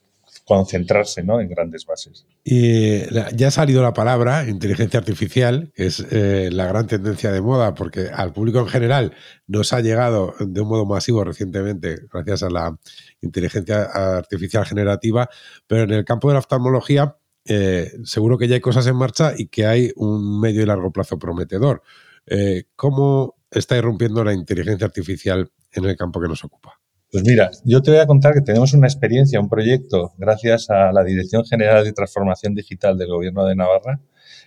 concentrarse 0.45 1.23
¿no? 1.23 1.39
en 1.39 1.49
grandes 1.49 1.85
bases. 1.85 2.25
Y 2.43 3.01
ya 3.35 3.47
ha 3.47 3.51
salido 3.51 3.81
la 3.81 3.93
palabra 3.93 4.47
inteligencia 4.47 4.99
artificial, 4.99 5.71
que 5.75 5.85
es 5.85 6.05
eh, 6.11 6.49
la 6.51 6.65
gran 6.67 6.87
tendencia 6.87 7.31
de 7.31 7.41
moda, 7.41 7.73
porque 7.73 8.09
al 8.13 8.33
público 8.33 8.59
en 8.59 8.67
general 8.67 9.13
nos 9.47 9.73
ha 9.73 9.81
llegado 9.81 10.33
de 10.39 10.61
un 10.61 10.67
modo 10.67 10.85
masivo 10.85 11.23
recientemente, 11.23 12.01
gracias 12.11 12.43
a 12.43 12.49
la 12.49 12.77
inteligencia 13.21 13.83
artificial 13.83 14.65
generativa, 14.65 15.29
pero 15.67 15.83
en 15.83 15.91
el 15.91 16.05
campo 16.05 16.27
de 16.27 16.33
la 16.33 16.39
oftalmología 16.39 17.17
eh, 17.45 17.91
seguro 18.03 18.37
que 18.37 18.47
ya 18.47 18.55
hay 18.55 18.61
cosas 18.61 18.85
en 18.87 18.95
marcha 18.95 19.33
y 19.35 19.47
que 19.47 19.65
hay 19.65 19.91
un 19.95 20.39
medio 20.39 20.61
y 20.61 20.65
largo 20.65 20.91
plazo 20.91 21.17
prometedor. 21.17 21.81
Eh, 22.27 22.65
¿Cómo 22.75 23.35
está 23.49 23.77
irrumpiendo 23.77 24.23
la 24.23 24.33
inteligencia 24.33 24.85
artificial 24.85 25.51
en 25.71 25.85
el 25.85 25.95
campo 25.95 26.21
que 26.21 26.27
nos 26.27 26.43
ocupa? 26.43 26.80
Pues 27.11 27.25
mira, 27.25 27.51
yo 27.65 27.81
te 27.81 27.91
voy 27.91 27.99
a 27.99 28.07
contar 28.07 28.33
que 28.33 28.39
tenemos 28.39 28.73
una 28.73 28.87
experiencia, 28.87 29.41
un 29.41 29.49
proyecto, 29.49 30.13
gracias 30.17 30.69
a 30.69 30.93
la 30.93 31.03
Dirección 31.03 31.43
General 31.43 31.83
de 31.83 31.91
Transformación 31.91 32.55
Digital 32.55 32.97
del 32.97 33.09
Gobierno 33.09 33.43
de 33.43 33.53
Navarra, 33.53 33.99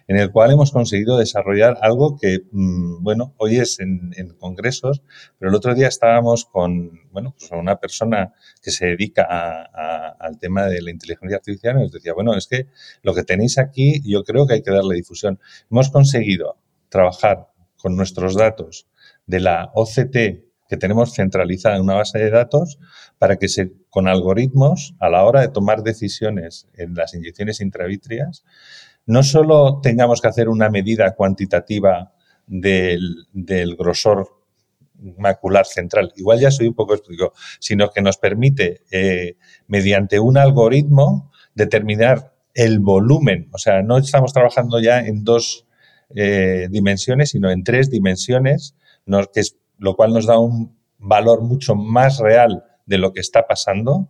en 0.08 0.16
el 0.16 0.32
cual 0.32 0.50
hemos 0.50 0.72
conseguido 0.72 1.18
desarrollar 1.18 1.76
algo 1.82 2.16
que, 2.16 2.38
mm, 2.50 3.02
bueno, 3.02 3.34
hoy 3.36 3.58
es 3.58 3.80
en, 3.80 4.14
congresos, 4.38 5.02
pero 5.38 5.50
el 5.50 5.56
otro 5.56 5.74
día 5.74 5.88
estábamos 5.88 6.46
con, 6.46 7.02
bueno, 7.12 7.34
pues 7.38 7.50
una 7.52 7.76
persona 7.76 8.32
que 8.62 8.70
se 8.70 8.86
dedica 8.86 9.24
al 10.18 10.38
tema 10.38 10.64
de 10.64 10.80
la 10.80 10.90
inteligencia 10.90 11.36
artificial 11.36 11.76
y 11.76 11.82
nos 11.82 11.92
decía, 11.92 12.14
bueno, 12.14 12.34
es 12.34 12.46
que 12.46 12.68
lo 13.02 13.12
que 13.14 13.24
tenéis 13.24 13.58
aquí 13.58 14.00
yo 14.10 14.24
creo 14.24 14.46
que 14.46 14.54
hay 14.54 14.62
que 14.62 14.70
darle 14.70 14.94
difusión. 14.94 15.38
Hemos 15.70 15.90
conseguido 15.90 16.56
trabajar 16.88 17.48
con 17.76 17.94
nuestros 17.94 18.36
datos 18.36 18.86
de 19.26 19.40
la 19.40 19.70
OCT 19.74 20.53
que 20.68 20.76
tenemos 20.76 21.14
centralizada 21.14 21.76
en 21.76 21.82
una 21.82 21.94
base 21.94 22.18
de 22.18 22.30
datos 22.30 22.78
para 23.18 23.36
que 23.36 23.48
se, 23.48 23.72
con 23.90 24.08
algoritmos, 24.08 24.94
a 24.98 25.08
la 25.08 25.24
hora 25.24 25.40
de 25.40 25.48
tomar 25.48 25.82
decisiones 25.82 26.68
en 26.74 26.94
las 26.94 27.14
inyecciones 27.14 27.60
intravítreas, 27.60 28.44
no 29.06 29.22
solo 29.22 29.80
tengamos 29.82 30.20
que 30.20 30.28
hacer 30.28 30.48
una 30.48 30.70
medida 30.70 31.14
cuantitativa 31.14 32.12
del, 32.46 33.26
grosor 33.76 34.28
macular 35.18 35.66
central, 35.66 36.12
igual 36.16 36.40
ya 36.40 36.50
soy 36.50 36.68
un 36.68 36.74
poco 36.74 36.94
explico, 36.94 37.32
sino 37.58 37.90
que 37.90 38.00
nos 38.00 38.16
permite, 38.16 38.82
eh, 38.90 39.36
mediante 39.66 40.20
un 40.20 40.38
algoritmo, 40.38 41.30
determinar 41.54 42.32
el 42.54 42.78
volumen. 42.78 43.48
O 43.52 43.58
sea, 43.58 43.82
no 43.82 43.98
estamos 43.98 44.32
trabajando 44.32 44.80
ya 44.80 45.00
en 45.00 45.24
dos 45.24 45.66
eh, 46.14 46.68
dimensiones, 46.70 47.30
sino 47.30 47.50
en 47.50 47.64
tres 47.64 47.90
dimensiones, 47.90 48.76
que 49.32 49.40
es 49.40 49.56
lo 49.78 49.96
cual 49.96 50.12
nos 50.12 50.26
da 50.26 50.38
un 50.38 50.76
valor 50.98 51.42
mucho 51.42 51.74
más 51.74 52.18
real 52.18 52.64
de 52.86 52.98
lo 52.98 53.12
que 53.12 53.20
está 53.20 53.46
pasando 53.46 54.08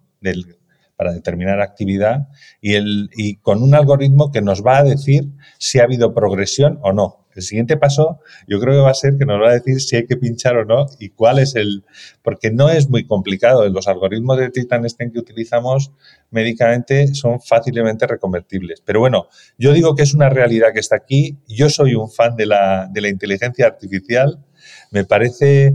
para 0.97 1.12
determinar 1.12 1.61
actividad 1.61 2.28
y, 2.61 2.75
el, 2.75 3.11
y 3.14 3.37
con 3.37 3.62
un 3.62 3.75
algoritmo 3.75 4.30
que 4.30 4.40
nos 4.40 4.64
va 4.64 4.78
a 4.78 4.85
decir 4.85 5.28
si 5.59 5.80
ha 5.80 5.85
habido 5.85 6.14
progresión 6.14 6.78
o 6.83 6.92
no. 6.92 7.25
El 7.35 7.42
siguiente 7.42 7.76
paso 7.76 8.21
yo 8.47 8.61
creo 8.61 8.75
que 8.75 8.80
va 8.80 8.90
a 8.90 8.94
ser 8.94 9.16
que 9.18 9.26
nos 9.26 9.40
va 9.42 9.50
a 9.50 9.54
decir 9.54 9.80
si 9.80 9.97
hay 9.97 10.06
que 10.06 10.16
pinchar 10.16 10.56
o 10.56 10.64
no 10.64 10.87
y 11.00 11.11
cuál 11.11 11.40
es 11.40 11.56
el... 11.56 11.85
Porque 12.23 12.52
no 12.52 12.71
es 12.71 12.88
muy 12.88 13.06
complicado. 13.06 13.68
Los 13.68 13.88
algoritmos 13.88 14.38
de 14.38 14.50
Titan 14.50 14.88
Stem 14.88 15.11
que 15.11 15.18
utilizamos 15.18 15.90
médicamente 16.30 17.12
son 17.12 17.40
fácilmente 17.40 18.06
reconvertibles. 18.06 18.83
Pero 18.85 19.00
bueno, 19.00 19.26
yo 19.59 19.73
digo 19.73 19.97
que 19.97 20.04
es 20.04 20.14
una 20.14 20.28
realidad 20.28 20.68
que 20.73 20.78
está 20.78 20.94
aquí. 20.94 21.38
Yo 21.49 21.68
soy 21.71 21.97
un 21.97 22.09
fan 22.09 22.37
de 22.37 22.47
la, 22.47 22.88
de 22.92 23.00
la 23.00 23.09
inteligencia 23.09 23.66
artificial 23.66 24.38
me 24.90 25.04
parece, 25.04 25.75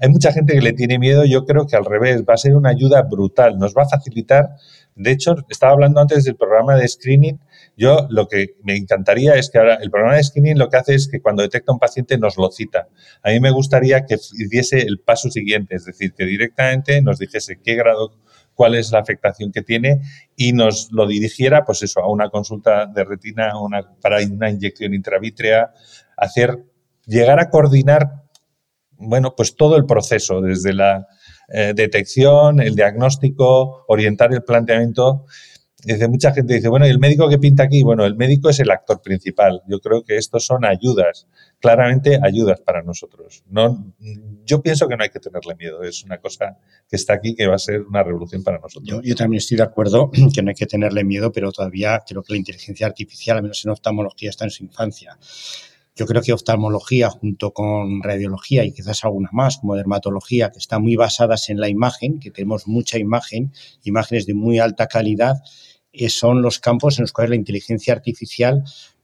hay 0.00 0.08
mucha 0.08 0.32
gente 0.32 0.54
que 0.54 0.60
le 0.60 0.72
tiene 0.72 0.98
miedo, 0.98 1.24
yo 1.24 1.44
creo 1.44 1.66
que 1.66 1.76
al 1.76 1.84
revés, 1.84 2.22
va 2.28 2.34
a 2.34 2.38
ser 2.38 2.54
una 2.54 2.70
ayuda 2.70 3.02
brutal, 3.02 3.58
nos 3.58 3.74
va 3.74 3.82
a 3.82 3.88
facilitar. 3.88 4.50
De 4.94 5.10
hecho, 5.10 5.36
estaba 5.48 5.72
hablando 5.72 6.00
antes 6.00 6.24
del 6.24 6.36
programa 6.36 6.74
de 6.76 6.88
screening. 6.88 7.38
Yo 7.76 8.06
lo 8.08 8.28
que 8.28 8.56
me 8.62 8.76
encantaría 8.76 9.34
es 9.34 9.50
que 9.50 9.58
ahora 9.58 9.74
el 9.74 9.90
programa 9.90 10.16
de 10.16 10.24
screening 10.24 10.58
lo 10.58 10.70
que 10.70 10.78
hace 10.78 10.94
es 10.94 11.08
que 11.08 11.20
cuando 11.20 11.42
detecta 11.42 11.72
un 11.72 11.78
paciente 11.78 12.16
nos 12.16 12.38
lo 12.38 12.50
cita. 12.50 12.88
A 13.22 13.30
mí 13.30 13.40
me 13.40 13.50
gustaría 13.50 14.06
que 14.06 14.16
diese 14.50 14.80
el 14.80 15.00
paso 15.00 15.30
siguiente, 15.30 15.76
es 15.76 15.84
decir, 15.84 16.14
que 16.14 16.24
directamente 16.24 17.02
nos 17.02 17.18
dijese 17.18 17.60
qué 17.62 17.74
grado 17.74 18.14
cuál 18.56 18.74
es 18.74 18.90
la 18.90 18.98
afectación 18.98 19.52
que 19.52 19.62
tiene 19.62 20.00
y 20.34 20.52
nos 20.52 20.90
lo 20.90 21.06
dirigiera, 21.06 21.64
pues 21.64 21.82
eso, 21.82 22.00
a 22.00 22.10
una 22.10 22.30
consulta 22.30 22.86
de 22.86 23.04
retina, 23.04 23.60
una, 23.60 23.82
para 24.00 24.18
una 24.24 24.50
inyección 24.50 24.94
intravítrea, 24.94 25.72
hacer, 26.16 26.64
llegar 27.04 27.38
a 27.38 27.50
coordinar 27.50 28.25
bueno, 28.98 29.34
pues 29.36 29.56
todo 29.56 29.76
el 29.76 29.86
proceso, 29.86 30.40
desde 30.40 30.72
la 30.72 31.06
eh, 31.48 31.72
detección, 31.74 32.60
el 32.60 32.74
diagnóstico, 32.74 33.84
orientar 33.88 34.32
el 34.32 34.42
planteamiento. 34.42 35.26
Dice, 35.84 36.08
mucha 36.08 36.32
gente 36.32 36.54
dice, 36.54 36.68
bueno, 36.68 36.86
¿y 36.86 36.90
el 36.90 36.98
médico 36.98 37.28
que 37.28 37.38
pinta 37.38 37.62
aquí? 37.62 37.84
Bueno, 37.84 38.04
el 38.04 38.16
médico 38.16 38.48
es 38.48 38.58
el 38.58 38.70
actor 38.72 39.00
principal. 39.00 39.62
Yo 39.68 39.78
creo 39.78 40.02
que 40.02 40.16
estos 40.16 40.44
son 40.44 40.64
ayudas, 40.64 41.28
claramente 41.60 42.18
ayudas 42.20 42.60
para 42.60 42.82
nosotros. 42.82 43.44
No, 43.48 43.94
yo 44.44 44.62
pienso 44.62 44.88
que 44.88 44.96
no 44.96 45.04
hay 45.04 45.10
que 45.10 45.20
tenerle 45.20 45.54
miedo. 45.54 45.84
Es 45.84 46.02
una 46.02 46.18
cosa 46.18 46.58
que 46.88 46.96
está 46.96 47.14
aquí 47.14 47.36
que 47.36 47.46
va 47.46 47.54
a 47.54 47.58
ser 47.58 47.82
una 47.82 48.02
revolución 48.02 48.42
para 48.42 48.58
nosotros. 48.58 49.00
yo 49.04 49.14
también 49.14 49.38
estoy 49.38 49.58
de 49.58 49.62
acuerdo 49.62 50.10
que 50.34 50.42
no 50.42 50.48
hay 50.48 50.56
que 50.56 50.66
tenerle 50.66 51.04
miedo, 51.04 51.30
pero 51.30 51.52
todavía 51.52 52.02
creo 52.04 52.24
que 52.24 52.32
la 52.32 52.38
inteligencia 52.38 52.88
artificial, 52.88 53.36
al 53.36 53.44
menos 53.44 53.64
en 53.64 53.70
oftalmología, 53.70 54.30
está 54.30 54.44
en 54.44 54.50
su 54.50 54.64
infancia. 54.64 55.16
Yo 55.96 56.04
creo 56.04 56.20
que 56.20 56.34
oftalmología 56.34 57.08
junto 57.08 57.52
con 57.52 58.02
radiología 58.02 58.64
y 58.64 58.72
quizás 58.72 59.02
alguna 59.04 59.30
más 59.32 59.56
como 59.56 59.74
dermatología 59.76 60.50
que 60.52 60.58
están 60.58 60.82
muy 60.82 60.94
basadas 60.94 61.48
en 61.48 61.58
la 61.58 61.70
imagen, 61.70 62.20
que 62.20 62.30
tenemos 62.30 62.68
mucha 62.68 62.98
imagen, 62.98 63.52
imágenes 63.82 64.26
de 64.26 64.34
muy 64.34 64.58
alta 64.58 64.88
calidad, 64.88 65.36
eh, 65.92 66.10
son 66.10 66.42
los 66.42 66.58
campos 66.58 66.98
en 66.98 67.04
los 67.04 67.12
cuales 67.12 67.30
la 67.30 67.36
inteligencia 67.36 67.94
artificial 67.94 68.62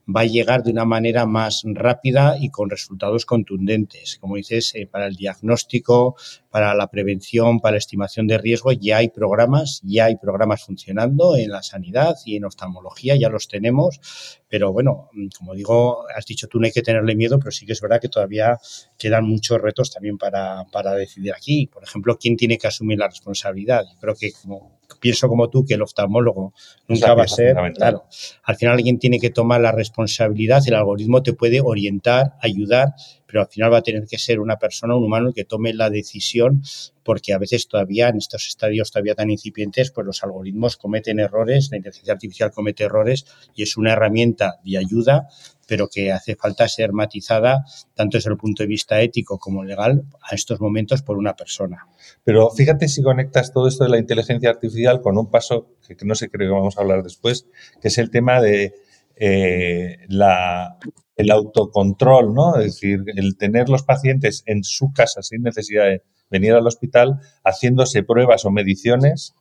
va 0.08 0.22
a 0.22 0.26
llegar 0.26 0.62
de 0.62 0.70
una 0.70 0.84
manera 0.84 1.26
más 1.26 1.62
rápida 1.64 2.36
y 2.38 2.50
con 2.50 2.70
resultados 2.70 3.24
contundentes. 3.26 4.18
Como 4.20 4.36
dices, 4.36 4.74
eh, 4.74 4.86
para 4.86 5.06
el 5.06 5.16
diagnóstico, 5.16 6.16
para 6.50 6.74
la 6.74 6.88
prevención, 6.88 7.60
para 7.60 7.72
la 7.72 7.78
estimación 7.78 8.26
de 8.26 8.38
riesgo, 8.38 8.72
ya 8.72 8.98
hay 8.98 9.08
programas, 9.08 9.80
ya 9.84 10.06
hay 10.06 10.16
programas 10.16 10.64
funcionando 10.64 11.36
en 11.36 11.50
la 11.50 11.62
sanidad 11.62 12.16
y 12.24 12.36
en 12.36 12.44
oftalmología, 12.44 13.16
ya 13.16 13.28
los 13.28 13.48
tenemos. 13.48 14.00
Pero 14.48 14.72
bueno, 14.72 15.08
como 15.38 15.54
digo, 15.54 16.04
has 16.14 16.26
dicho 16.26 16.48
tú 16.48 16.58
no 16.58 16.66
hay 16.66 16.72
que 16.72 16.82
tenerle 16.82 17.14
miedo, 17.14 17.38
pero 17.38 17.50
sí 17.50 17.64
que 17.64 17.72
es 17.72 17.80
verdad 17.80 18.00
que 18.00 18.08
todavía 18.08 18.58
quedan 18.98 19.24
muchos 19.24 19.60
retos 19.60 19.90
también 19.90 20.18
para, 20.18 20.64
para 20.70 20.92
decidir 20.92 21.32
aquí. 21.32 21.68
Por 21.68 21.84
ejemplo, 21.84 22.18
¿quién 22.18 22.36
tiene 22.36 22.58
que 22.58 22.66
asumir 22.66 22.98
la 22.98 23.08
responsabilidad? 23.08 23.84
Yo 23.90 23.98
creo 23.98 24.14
que 24.14 24.32
como 24.32 24.81
pienso 25.00 25.28
como 25.28 25.50
tú 25.50 25.64
que 25.64 25.74
el 25.74 25.82
oftalmólogo 25.82 26.52
nunca 26.88 27.14
va 27.14 27.24
a 27.24 27.28
ser, 27.28 27.56
claro, 27.74 28.04
al 28.42 28.56
final 28.56 28.74
alguien 28.74 28.98
tiene 28.98 29.18
que 29.18 29.30
tomar 29.30 29.60
la 29.60 29.72
responsabilidad, 29.72 30.62
el 30.66 30.74
algoritmo 30.74 31.22
te 31.22 31.32
puede 31.32 31.60
orientar, 31.60 32.34
ayudar, 32.40 32.94
pero 33.26 33.40
al 33.40 33.48
final 33.48 33.72
va 33.72 33.78
a 33.78 33.82
tener 33.82 34.06
que 34.06 34.18
ser 34.18 34.40
una 34.40 34.56
persona, 34.56 34.94
un 34.94 35.04
humano, 35.04 35.28
el 35.28 35.34
que 35.34 35.44
tome 35.44 35.72
la 35.72 35.88
decisión, 35.88 36.62
porque 37.02 37.32
a 37.32 37.38
veces 37.38 37.66
todavía 37.66 38.08
en 38.08 38.18
estos 38.18 38.46
estadios 38.46 38.90
todavía 38.90 39.14
tan 39.14 39.30
incipientes, 39.30 39.90
pues 39.90 40.06
los 40.06 40.22
algoritmos 40.22 40.76
cometen 40.76 41.18
errores, 41.18 41.68
la 41.70 41.78
inteligencia 41.78 42.12
artificial 42.12 42.52
comete 42.52 42.84
errores 42.84 43.24
y 43.54 43.62
es 43.62 43.76
una 43.76 43.92
herramienta 43.92 44.60
de 44.64 44.78
ayuda, 44.78 45.28
pero 45.72 45.88
que 45.88 46.12
hace 46.12 46.36
falta 46.36 46.68
ser 46.68 46.92
matizada 46.92 47.64
tanto 47.94 48.18
desde 48.18 48.28
el 48.28 48.36
punto 48.36 48.62
de 48.62 48.66
vista 48.66 49.00
ético 49.00 49.38
como 49.38 49.64
legal 49.64 50.04
a 50.20 50.34
estos 50.34 50.60
momentos 50.60 51.00
por 51.00 51.16
una 51.16 51.34
persona. 51.34 51.86
Pero 52.24 52.50
fíjate 52.50 52.88
si 52.88 53.02
conectas 53.02 53.54
todo 53.54 53.68
esto 53.68 53.84
de 53.84 53.88
la 53.88 53.96
inteligencia 53.96 54.50
artificial 54.50 55.00
con 55.00 55.16
un 55.16 55.30
paso 55.30 55.68
que 55.88 55.96
no 56.04 56.14
sé, 56.14 56.28
creo 56.28 56.50
que 56.50 56.52
vamos 56.52 56.76
a 56.76 56.82
hablar 56.82 57.02
después, 57.02 57.46
que 57.80 57.88
es 57.88 57.96
el 57.96 58.10
tema 58.10 58.42
de 58.42 58.74
eh, 59.16 59.96
la, 60.08 60.76
el 61.16 61.30
autocontrol, 61.30 62.34
¿no? 62.34 62.58
Es 62.58 62.74
decir, 62.74 63.04
el 63.06 63.38
tener 63.38 63.70
los 63.70 63.82
pacientes 63.82 64.42
en 64.44 64.64
su 64.64 64.92
casa 64.92 65.22
sin 65.22 65.40
necesidad 65.40 65.84
de 65.84 66.02
venir 66.28 66.52
al 66.52 66.66
hospital 66.66 67.18
haciéndose 67.44 68.02
pruebas 68.02 68.44
o 68.44 68.50
mediciones. 68.50 69.34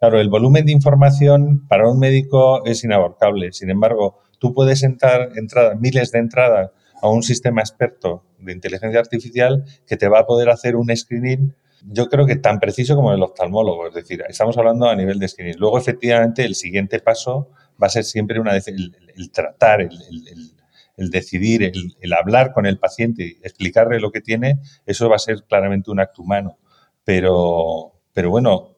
Claro, 0.00 0.20
el 0.20 0.28
volumen 0.28 0.66
de 0.66 0.72
información 0.72 1.66
para 1.66 1.88
un 1.88 1.98
médico 1.98 2.62
es 2.66 2.84
inabarcable. 2.84 3.52
Sin 3.52 3.70
embargo, 3.70 4.18
tú 4.38 4.52
puedes 4.52 4.82
entrar 4.82 5.30
miles 5.78 6.12
de 6.12 6.18
entradas 6.18 6.70
a 7.00 7.08
un 7.08 7.22
sistema 7.22 7.60
experto 7.60 8.24
de 8.38 8.52
inteligencia 8.52 9.00
artificial 9.00 9.64
que 9.86 9.96
te 9.96 10.08
va 10.08 10.20
a 10.20 10.26
poder 10.26 10.50
hacer 10.50 10.76
un 10.76 10.94
screening, 10.94 11.54
yo 11.86 12.08
creo 12.08 12.26
que 12.26 12.36
tan 12.36 12.58
preciso 12.58 12.96
como 12.96 13.12
el 13.12 13.22
oftalmólogo. 13.22 13.88
Es 13.88 13.94
decir, 13.94 14.24
estamos 14.28 14.58
hablando 14.58 14.88
a 14.88 14.96
nivel 14.96 15.18
de 15.18 15.28
screening. 15.28 15.58
Luego, 15.58 15.78
efectivamente, 15.78 16.44
el 16.44 16.54
siguiente 16.54 16.98
paso 17.00 17.50
va 17.80 17.86
a 17.86 17.90
ser 17.90 18.04
siempre 18.04 18.40
una, 18.40 18.56
el, 18.56 18.96
el 19.14 19.30
tratar, 19.30 19.80
el, 19.80 19.92
el 20.98 21.10
decidir, 21.10 21.62
el, 21.62 22.12
hablar 22.12 22.52
con 22.52 22.66
el 22.66 22.78
paciente, 22.78 23.38
explicarle 23.42 24.00
lo 24.00 24.10
que 24.10 24.20
tiene, 24.20 24.58
eso 24.84 25.08
va 25.08 25.16
a 25.16 25.20
ser 25.20 25.44
claramente 25.44 25.90
un 25.90 26.00
acto 26.00 26.22
humano. 26.22 26.58
Pero, 27.04 27.92
pero 28.12 28.30
bueno, 28.30 28.76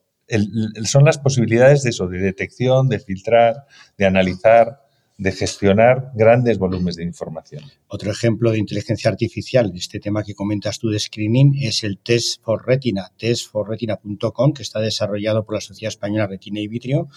son 0.85 1.05
las 1.05 1.19
posibilidades 1.19 1.83
de 1.83 1.91
eso, 1.91 2.07
de 2.07 2.19
detección, 2.19 2.89
de 2.89 3.01
filtrar, 3.01 3.65
de 3.97 4.07
analizar, 4.07 4.80
de 5.21 5.33
gestionar 5.33 6.13
grandes 6.15 6.57
volúmenes 6.57 6.97
de 6.97 7.05
información. 7.05 7.63
Otro 7.89 8.11
ejemplo 8.11 8.53
de 8.53 8.59
inteligencia 8.59 9.11
artificial, 9.11 9.71
este 9.75 10.01
tema 10.01 10.23
que 10.23 10.35
comentas 10.35 10.79
tú 10.79 10.89
de 10.89 10.99
screening, 10.99 11.59
es 11.61 11.85
el 11.85 11.99
Test 11.99 12.43
for 12.43 12.67
Retina, 12.67 13.13
testforretina.com, 13.19 14.55
que 14.55 14.63
está 14.63 14.81
desarrollado 14.81 15.45
por 15.45 15.57
la 15.57 15.61
Sociedad 15.61 15.91
Española 15.91 16.27
Retina 16.27 16.61
y 16.61 16.69
Vitrio 16.69 17.09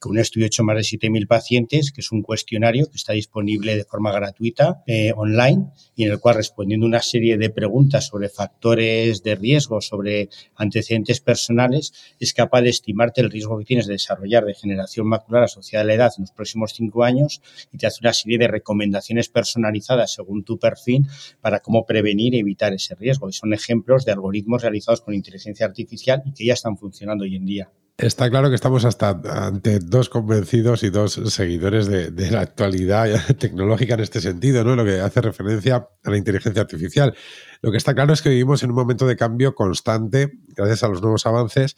con 0.00 0.12
un 0.12 0.18
estudio 0.18 0.46
hecho 0.46 0.64
más 0.64 0.76
de 0.76 0.82
7.000 0.82 1.26
pacientes, 1.26 1.92
que 1.92 2.00
es 2.00 2.10
un 2.10 2.22
cuestionario 2.22 2.86
que 2.90 2.96
está 2.96 3.12
disponible 3.12 3.76
de 3.76 3.84
forma 3.84 4.10
gratuita 4.10 4.82
eh, 4.86 5.12
online 5.14 5.66
y 5.94 6.04
en 6.04 6.12
el 6.12 6.18
cual 6.18 6.36
respondiendo 6.36 6.86
una 6.86 7.02
serie 7.02 7.36
de 7.36 7.50
preguntas 7.50 8.06
sobre 8.06 8.30
factores 8.30 9.22
de 9.22 9.34
riesgo, 9.34 9.82
sobre 9.82 10.30
antecedentes 10.56 11.20
personales, 11.20 11.92
es 12.18 12.32
capaz 12.32 12.62
de 12.62 12.70
estimarte 12.70 13.20
el 13.20 13.30
riesgo 13.30 13.58
que 13.58 13.66
tienes 13.66 13.86
de 13.86 13.92
desarrollar 13.92 14.46
degeneración 14.46 15.06
macular 15.06 15.44
asociada 15.44 15.82
a 15.82 15.86
la 15.86 15.94
edad 15.94 16.12
en 16.16 16.22
los 16.22 16.32
próximos 16.32 16.72
cinco 16.72 17.04
años 17.04 17.42
y 17.70 17.76
te 17.76 17.86
hace 17.86 17.98
una 18.00 18.14
serie 18.14 18.38
de 18.38 18.48
recomendaciones 18.48 19.28
personalizadas 19.28 20.14
según 20.14 20.44
tu 20.44 20.58
perfil 20.58 21.06
para 21.42 21.60
cómo 21.60 21.84
prevenir 21.84 22.34
y 22.34 22.38
evitar 22.38 22.72
ese 22.72 22.94
riesgo. 22.94 23.28
Y 23.28 23.34
son 23.34 23.52
ejemplos 23.52 24.06
de 24.06 24.12
algoritmos 24.12 24.62
realizados 24.62 25.02
con 25.02 25.14
inteligencia 25.14 25.66
artificial 25.66 26.22
y 26.24 26.32
que 26.32 26.46
ya 26.46 26.54
están 26.54 26.78
funcionando 26.78 27.24
hoy 27.24 27.36
en 27.36 27.44
día. 27.44 27.70
Está 28.00 28.30
claro 28.30 28.48
que 28.48 28.54
estamos 28.54 28.86
hasta 28.86 29.20
ante 29.24 29.78
dos 29.78 30.08
convencidos 30.08 30.82
y 30.84 30.88
dos 30.88 31.20
seguidores 31.26 31.86
de, 31.86 32.30
la 32.30 32.40
actualidad 32.40 33.06
tecnológica 33.38 33.92
en 33.92 34.00
este 34.00 34.22
sentido, 34.22 34.64
¿no? 34.64 34.74
Lo 34.74 34.86
que 34.86 35.00
hace 35.00 35.20
referencia 35.20 35.86
a 36.02 36.10
la 36.10 36.16
inteligencia 36.16 36.62
artificial. 36.62 37.14
Lo 37.60 37.70
que 37.70 37.76
está 37.76 37.92
claro 37.92 38.14
es 38.14 38.22
que 38.22 38.30
vivimos 38.30 38.62
en 38.62 38.70
un 38.70 38.76
momento 38.76 39.06
de 39.06 39.16
cambio 39.16 39.54
constante 39.54 40.32
gracias 40.56 40.82
a 40.82 40.88
los 40.88 41.02
nuevos 41.02 41.26
avances 41.26 41.76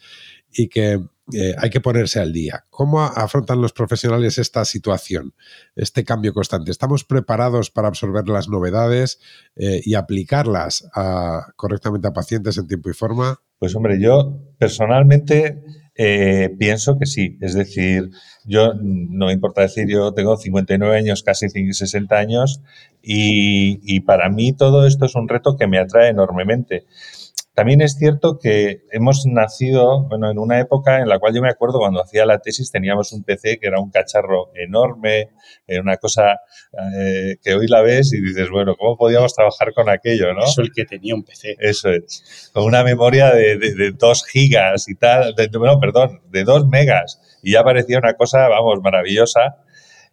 y 0.49 0.69
que 0.69 0.93
eh, 1.33 1.55
hay 1.57 1.69
que 1.69 1.81
ponerse 1.81 2.21
al 2.21 2.31
día. 2.31 2.63
¿Cómo 2.69 3.01
afrontan 3.01 3.61
los 3.61 3.73
profesionales 3.73 4.37
esta 4.37 4.63
situación, 4.63 5.33
este 5.75 6.05
cambio 6.05 6.33
constante? 6.33 6.71
¿Estamos 6.71 7.03
preparados 7.03 7.69
para 7.69 7.89
absorber 7.89 8.29
las 8.29 8.47
novedades 8.47 9.19
eh, 9.57 9.81
y 9.83 9.95
aplicarlas 9.95 10.87
correctamente 11.57 12.07
a 12.07 12.13
pacientes 12.13 12.57
en 12.57 12.67
tiempo 12.67 12.89
y 12.89 12.93
forma? 12.93 13.41
Pues 13.59 13.75
hombre, 13.75 13.99
yo 14.01 14.39
personalmente 14.57 15.82
eh, 15.95 16.49
pienso 16.57 16.97
que 16.97 17.05
sí. 17.05 17.37
Es 17.41 17.53
decir, 17.53 18.09
yo 18.45 18.73
no 18.73 19.27
me 19.27 19.33
importa 19.33 19.61
decir, 19.61 19.87
yo 19.87 20.13
tengo 20.13 20.37
59 20.37 20.97
años, 20.97 21.23
casi 21.23 21.49
60 21.49 22.15
años, 22.17 22.61
y, 23.01 23.79
y 23.83 24.01
para 24.01 24.29
mí 24.29 24.53
todo 24.53 24.87
esto 24.87 25.05
es 25.05 25.15
un 25.15 25.27
reto 25.27 25.57
que 25.57 25.67
me 25.67 25.79
atrae 25.79 26.09
enormemente. 26.09 26.85
También 27.53 27.81
es 27.81 27.95
cierto 27.97 28.39
que 28.39 28.81
hemos 28.91 29.25
nacido 29.27 30.07
bueno, 30.07 30.31
en 30.31 30.39
una 30.39 30.59
época 30.59 30.99
en 30.99 31.07
la 31.07 31.19
cual 31.19 31.35
yo 31.35 31.41
me 31.41 31.49
acuerdo 31.49 31.77
cuando 31.77 32.01
hacía 32.01 32.25
la 32.25 32.39
tesis 32.39 32.71
teníamos 32.71 33.13
un 33.13 33.23
PC 33.23 33.59
que 33.59 33.67
era 33.67 33.79
un 33.79 33.91
cacharro 33.91 34.51
enorme, 34.55 35.29
era 35.67 35.81
una 35.81 35.97
cosa 35.97 36.39
eh, 36.95 37.35
que 37.43 37.53
hoy 37.53 37.67
la 37.67 37.81
ves 37.81 38.11
y 38.13 38.21
dices, 38.21 38.49
bueno, 38.49 38.75
¿cómo 38.75 38.97
podíamos 38.97 39.35
trabajar 39.35 39.71
con 39.73 39.87
aquello? 39.87 40.33
¿no? 40.33 40.43
Eso 40.45 40.61
el 40.61 40.71
que 40.73 40.85
tenía 40.85 41.13
un 41.13 41.23
PC. 41.23 41.55
Eso 41.59 41.91
es. 41.91 42.51
Con 42.53 42.63
una 42.63 42.83
memoria 42.83 43.31
de, 43.31 43.57
de, 43.57 43.91
2 43.91 44.25
gigas 44.25 44.89
y 44.89 44.95
tal, 44.95 45.35
de, 45.35 45.47
bueno, 45.55 45.79
perdón, 45.79 46.21
de 46.31 46.43
2 46.43 46.67
megas. 46.67 47.21
Y 47.43 47.51
ya 47.53 47.63
parecía 47.63 47.99
una 47.99 48.13
cosa, 48.13 48.47
vamos, 48.47 48.79
maravillosa. 48.81 49.62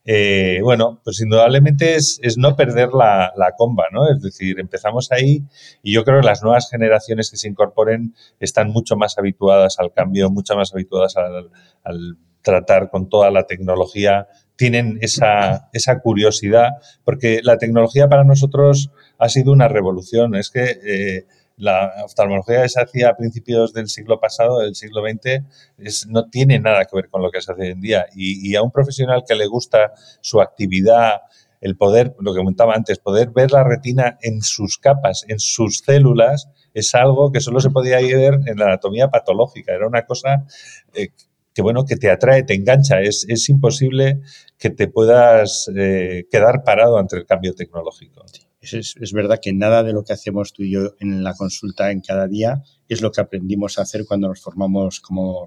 Eh, 0.04 0.60
bueno, 0.62 1.00
pues 1.04 1.20
indudablemente 1.20 1.94
es, 1.94 2.20
no 2.38 2.56
perder 2.56 2.90
la, 2.94 3.32
comba, 3.56 3.84
¿no? 3.92 4.10
Es 4.10 4.22
decir, 4.22 4.58
empezamos 4.58 5.12
ahí 5.12 5.44
y 5.82 5.92
yo 5.92 6.04
creo 6.04 6.20
que 6.20 6.26
las 6.26 6.42
nuevas 6.42 6.70
generaciones 6.70 7.30
que 7.30 7.36
se 7.36 7.48
incorporen 7.48 8.14
están 8.38 8.70
mucho 8.70 8.96
más 8.96 9.18
habituadas 9.18 9.78
al 9.78 9.92
cambio, 9.92 10.30
mucho 10.30 10.56
más 10.56 10.72
habituadas 10.72 11.16
al, 11.16 12.16
tratar 12.42 12.88
con 12.88 13.10
toda 13.10 13.30
la 13.30 13.44
tecnología, 13.44 14.26
tienen 14.56 14.98
esa, 15.02 15.68
esa, 15.74 16.00
curiosidad, 16.00 16.70
porque 17.04 17.40
la 17.42 17.58
tecnología 17.58 18.08
para 18.08 18.24
nosotros 18.24 18.90
ha 19.18 19.28
sido 19.28 19.52
una 19.52 19.68
revolución. 19.68 20.34
Es 20.34 20.48
que 20.48 20.78
eh, 20.82 21.26
la 21.61 21.92
oftalmología 22.05 22.62
que 22.62 22.68
se 22.70 22.81
hacía 22.81 23.11
a 23.11 23.16
principios 23.16 23.73
del 23.75 23.88
siglo 23.88 24.18
pasado, 24.18 24.61
del 24.61 24.75
siglo 24.75 25.03
XX, 25.03 25.44
es, 25.79 26.07
no 26.09 26.29
tiene 26.31 26.59
nada 26.59 26.87
que 26.87 26.96
ver 26.96 27.11
con 27.11 27.23
lo 27.23 27.31
que 27.31 27.40
se 27.42 27.53
hace 27.53 27.62
hoy 27.62 27.68
en 27.68 27.81
día. 27.81 28.07
Y, 28.14 28.55
a 28.57 28.62
un 28.62 28.70
profesional 28.70 29.25
que 29.29 29.35
le 29.35 29.46
gusta 29.46 29.92
su 30.23 30.40
actividad, 30.40 31.20
el 31.61 31.77
poder, 31.77 32.14
lo 32.18 32.33
que 32.33 32.38
comentaba 32.38 32.75
antes, 32.75 32.99
poder 32.99 33.31
ver 33.31 33.53
la 33.53 33.62
retina 33.62 34.18
en 34.23 34.40
sus 34.40 34.79
capas, 34.79 35.27
en 35.29 35.38
sus 35.38 35.83
células, 35.85 36.49
es 36.73 36.94
algo 36.94 37.31
que 37.31 37.40
solo 37.40 37.61
se 37.61 37.68
podía 37.68 37.99
ver 37.99 38.40
en 38.46 38.59
la 38.59 38.66
anatomía 38.66 39.09
patológica. 39.09 39.75
Era 39.75 39.87
una 39.87 40.07
cosa 40.07 40.46
eh, 40.94 41.09
que, 41.53 41.61
bueno, 41.61 41.85
que 41.85 41.96
te 41.96 42.11
atrae, 42.11 42.42
te 42.42 42.55
engancha. 42.55 43.01
Es, 43.03 43.49
imposible 43.51 44.20
que 44.59 44.70
te 44.70 44.88
puedas 44.88 45.70
eh, 45.77 46.27
quedar 46.31 46.64
parado 46.64 46.96
ante 46.96 47.16
el 47.16 47.27
cambio 47.27 47.55
tecnológico. 47.55 48.25
Es, 48.61 48.94
es, 49.01 49.12
verdad 49.12 49.38
que 49.40 49.55
nada 49.55 49.83
de 49.83 49.94
lo 49.94 50.05
que 50.05 50.12
hacemos 50.12 50.53
tú 50.53 50.62
y 50.62 50.73
yo 50.73 50.94
en 51.01 51.25
la 51.25 51.33
consulta 51.33 51.90
en 51.90 52.03
cada 52.03 52.29
día 52.29 52.62
es 52.88 53.01
lo 53.01 53.11
que 53.11 53.23
aprendimos 53.23 53.79
a 53.79 53.83
hacer 53.83 54.05
cuando 54.05 54.29
nos 54.29 54.40
formamos 54.40 55.01
como 55.01 55.46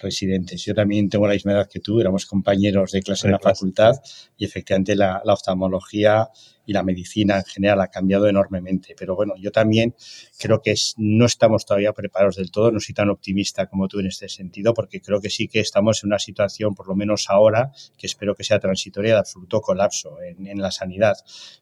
residentes. 0.00 0.64
Yo 0.64 0.74
también 0.74 1.08
tengo 1.08 1.28
la 1.28 1.34
misma 1.34 1.52
edad 1.52 1.68
que 1.70 1.78
tú, 1.78 2.00
éramos 2.00 2.26
compañeros 2.26 2.90
de 2.90 3.02
clase 3.02 3.28
en 3.28 3.32
la 3.32 3.38
facultad 3.38 3.92
y 4.36 4.44
efectivamente 4.44 4.96
la, 4.96 5.22
la 5.24 5.34
oftalmología 5.34 6.30
y 6.68 6.74
la 6.74 6.82
medicina 6.82 7.38
en 7.38 7.44
general 7.44 7.80
ha 7.80 7.88
cambiado 7.88 8.28
enormemente. 8.28 8.94
Pero 8.96 9.16
bueno, 9.16 9.32
yo 9.38 9.50
también 9.50 9.94
creo 10.38 10.60
que 10.60 10.74
no 10.98 11.24
estamos 11.24 11.64
todavía 11.64 11.94
preparados 11.94 12.36
del 12.36 12.50
todo, 12.50 12.70
no 12.70 12.78
soy 12.78 12.94
tan 12.94 13.08
optimista 13.08 13.66
como 13.66 13.88
tú 13.88 14.00
en 14.00 14.06
este 14.06 14.28
sentido, 14.28 14.74
porque 14.74 15.00
creo 15.00 15.18
que 15.22 15.30
sí 15.30 15.48
que 15.48 15.60
estamos 15.60 16.04
en 16.04 16.08
una 16.08 16.18
situación, 16.18 16.74
por 16.74 16.86
lo 16.86 16.94
menos 16.94 17.30
ahora, 17.30 17.72
que 17.96 18.06
espero 18.06 18.34
que 18.34 18.44
sea 18.44 18.60
transitoria, 18.60 19.14
de 19.14 19.18
absoluto 19.20 19.62
colapso 19.62 20.20
en, 20.20 20.46
en 20.46 20.60
la 20.60 20.70
sanidad. 20.70 21.16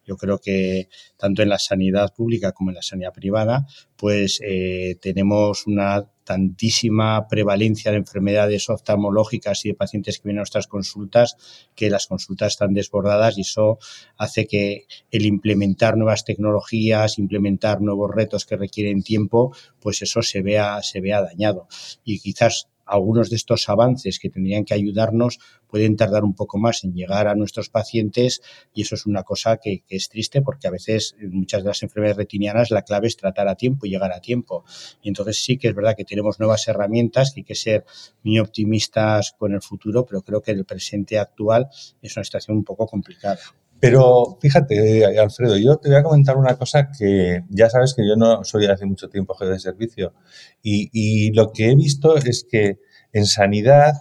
Yo 0.05 0.17
creo 0.17 0.41
que 0.41 0.89
tanto 1.17 1.43
en 1.43 1.51
la 1.51 1.61
sanidad 1.61 2.13
pública 2.13 2.51
como 2.51 2.71
en 2.71 2.75
la 2.75 2.83
sanidad 2.83 3.13
privada, 3.13 3.65
pues 3.97 4.41
eh, 4.43 4.97
tenemos 5.01 5.67
una 5.69 6.11
tantísima 6.25 7.29
prevalencia 7.29 7.93
de 7.93 7.99
enfermedades 7.99 8.69
oftalmológicas 8.69 9.65
y 9.65 9.69
de 9.69 9.75
pacientes 9.75 10.19
que 10.19 10.25
vienen 10.25 10.41
a 10.41 10.43
nuestras 10.43 10.67
consultas 10.67 11.37
que 11.77 11.89
las 11.89 12.09
consultas 12.09 12.55
están 12.55 12.75
desbordadas 12.75 13.39
y 13.39 13.43
eso 13.43 13.79
hace 14.17 14.47
que 14.47 14.87
el 15.11 15.27
implementar 15.27 15.97
nuevas 15.97 16.25
tecnologías, 16.25 17.19
implementar 17.19 17.81
nuevos 17.81 18.11
retos 18.15 18.47
que 18.47 18.57
requieren 18.57 19.03
tiempo, 19.03 19.55
pues 19.81 20.03
eso 20.03 20.23
se 20.23 20.43
vea, 20.43 20.83
se 20.83 21.01
vea 21.01 21.23
dañado. 21.23 21.69
Y 22.05 22.19
quizás 22.21 22.69
algunos 22.87 23.31
de 23.31 23.37
estos 23.37 23.69
avances 23.69 24.19
que 24.19 24.31
tendrían 24.31 24.65
que 24.65 24.75
ayudarnos 24.75 25.39
pueden 25.67 25.97
tardar 25.97 26.25
un 26.25 26.35
poco 26.35 26.59
más 26.59 26.85
en 26.85 26.95
llegar 26.95 27.27
a 27.27 27.35
nuestros 27.35 27.69
pacientes 27.69 28.41
y 28.73 28.83
eso 28.83 28.95
es 28.95 29.07
una 29.07 29.25
cosa 29.25 29.59
que, 29.59 29.83
es 29.89 30.09
triste 30.09 30.41
porque 30.41 30.69
a 30.69 30.71
veces 30.71 31.17
en 31.21 31.33
muchas 31.33 31.63
de 31.63 31.69
las 31.69 31.83
enfermedades 31.83 32.17
retinianas 32.17 32.71
la 32.71 32.83
clave 32.83 33.09
es 33.09 33.17
tratar 33.17 33.49
a 33.49 33.57
tiempo 33.57 33.87
y 33.87 33.91
llegar 33.91 34.13
a 34.13 34.21
tiempo. 34.21 34.65
Y 35.03 35.09
entonces 35.09 35.43
sí 35.43 35.59
que 35.59 35.69
es 35.69 35.75
verdad 35.75 35.97
que 35.97 36.05
tenemos 36.05 36.39
nuevas 36.39 36.67
herramientas, 36.69 37.33
que 37.35 37.41
hay 37.41 37.45
que 37.45 37.55
ser 37.57 37.85
muy 38.23 38.39
optimistas 38.39 39.35
con 39.37 39.53
el 39.53 39.63
futuro, 39.63 40.07
pero 40.07 40.23
creo 40.23 40.41
que 40.41 40.53
el 40.53 40.65
presente 40.65 41.19
actual 41.19 41.69
es 42.01 42.17
una 42.17 42.25
situación 42.25 42.59
un 42.59 42.65
poco 42.65 42.87
complicada. 42.87 43.41
Pero 43.81 44.39
fíjate, 44.41 45.05
Alfredo, 45.19 45.57
yo 45.59 45.77
te 45.77 45.91
voy 45.91 45.99
a 45.99 46.03
comentar 46.03 46.37
una 46.37 46.57
cosa 46.57 46.91
que 46.97 47.43
ya 47.51 47.69
sabes 47.69 47.95
que 47.95 48.07
yo 48.07 48.17
no 48.17 48.43
soy 48.45 48.67
hace 48.67 48.87
mucho 48.87 49.09
tiempo 49.09 49.35
jefe 49.35 49.53
de 49.53 49.59
servicio 49.59 50.15
y, 50.63 51.33
lo 51.33 51.53
que 51.53 51.71
he 51.71 51.75
visto 51.77 52.17
es 52.17 52.47
que 52.51 52.79
en 53.13 53.27
sanidad 53.27 53.93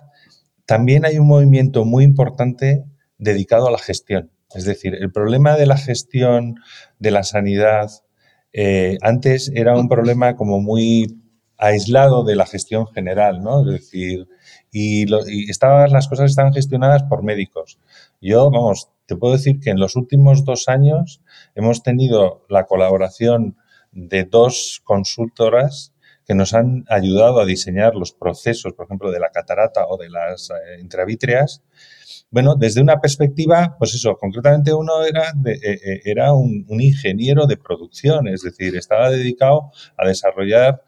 también 0.65 1.05
hay 1.05 1.19
un 1.19 1.27
movimiento 1.27 1.85
muy 1.85 2.03
importante 2.03 2.85
dedicado 3.17 3.67
a 3.67 3.71
la 3.71 3.77
gestión. 3.77 4.31
Es 4.53 4.65
decir, 4.65 4.95
el 4.95 5.11
problema 5.11 5.57
de 5.57 5.65
la 5.65 5.77
gestión 5.77 6.55
de 6.99 7.11
la 7.11 7.23
sanidad 7.23 7.91
eh, 8.53 8.97
antes 9.01 9.51
era 9.53 9.77
un 9.77 9.89
problema 9.89 10.35
como 10.35 10.61
muy 10.61 11.21
aislado 11.57 12.23
de 12.23 12.35
la 12.35 12.45
gestión 12.45 12.87
general, 12.87 13.41
¿no? 13.43 13.61
Es 13.65 13.81
decir, 13.81 14.27
y, 14.71 15.05
y 15.27 15.49
estaban, 15.49 15.91
las 15.91 16.07
cosas 16.07 16.29
estaban 16.29 16.53
gestionadas 16.53 17.03
por 17.03 17.23
médicos. 17.23 17.79
Yo, 18.21 18.49
vamos, 18.49 18.89
te 19.05 19.15
puedo 19.15 19.33
decir 19.33 19.59
que 19.59 19.69
en 19.69 19.79
los 19.79 19.95
últimos 19.95 20.45
dos 20.45 20.67
años 20.67 21.21
hemos 21.55 21.83
tenido 21.83 22.45
la 22.49 22.65
colaboración 22.65 23.57
de 23.91 24.25
dos 24.25 24.81
consultoras 24.83 25.93
que 26.25 26.35
nos 26.35 26.53
han 26.53 26.85
ayudado 26.89 27.39
a 27.39 27.45
diseñar 27.45 27.95
los 27.95 28.11
procesos, 28.11 28.73
por 28.73 28.85
ejemplo, 28.85 29.11
de 29.11 29.19
la 29.19 29.29
catarata 29.29 29.85
o 29.87 29.97
de 29.97 30.09
las 30.09 30.49
eh, 30.49 30.81
intravítreas. 30.81 31.63
Bueno, 32.31 32.55
desde 32.55 32.81
una 32.81 32.99
perspectiva, 32.99 33.75
pues 33.77 33.93
eso, 33.93 34.17
concretamente 34.17 34.73
uno 34.73 35.03
era, 35.03 35.29
eh, 35.45 35.59
eh, 35.63 36.01
era 36.03 36.33
un, 36.33 36.65
ingeniero 36.67 37.45
de 37.45 37.57
producción, 37.57 38.27
es 38.27 38.41
decir, 38.41 38.75
estaba 38.75 39.11
dedicado 39.11 39.71
a 39.97 40.07
desarrollar 40.07 40.81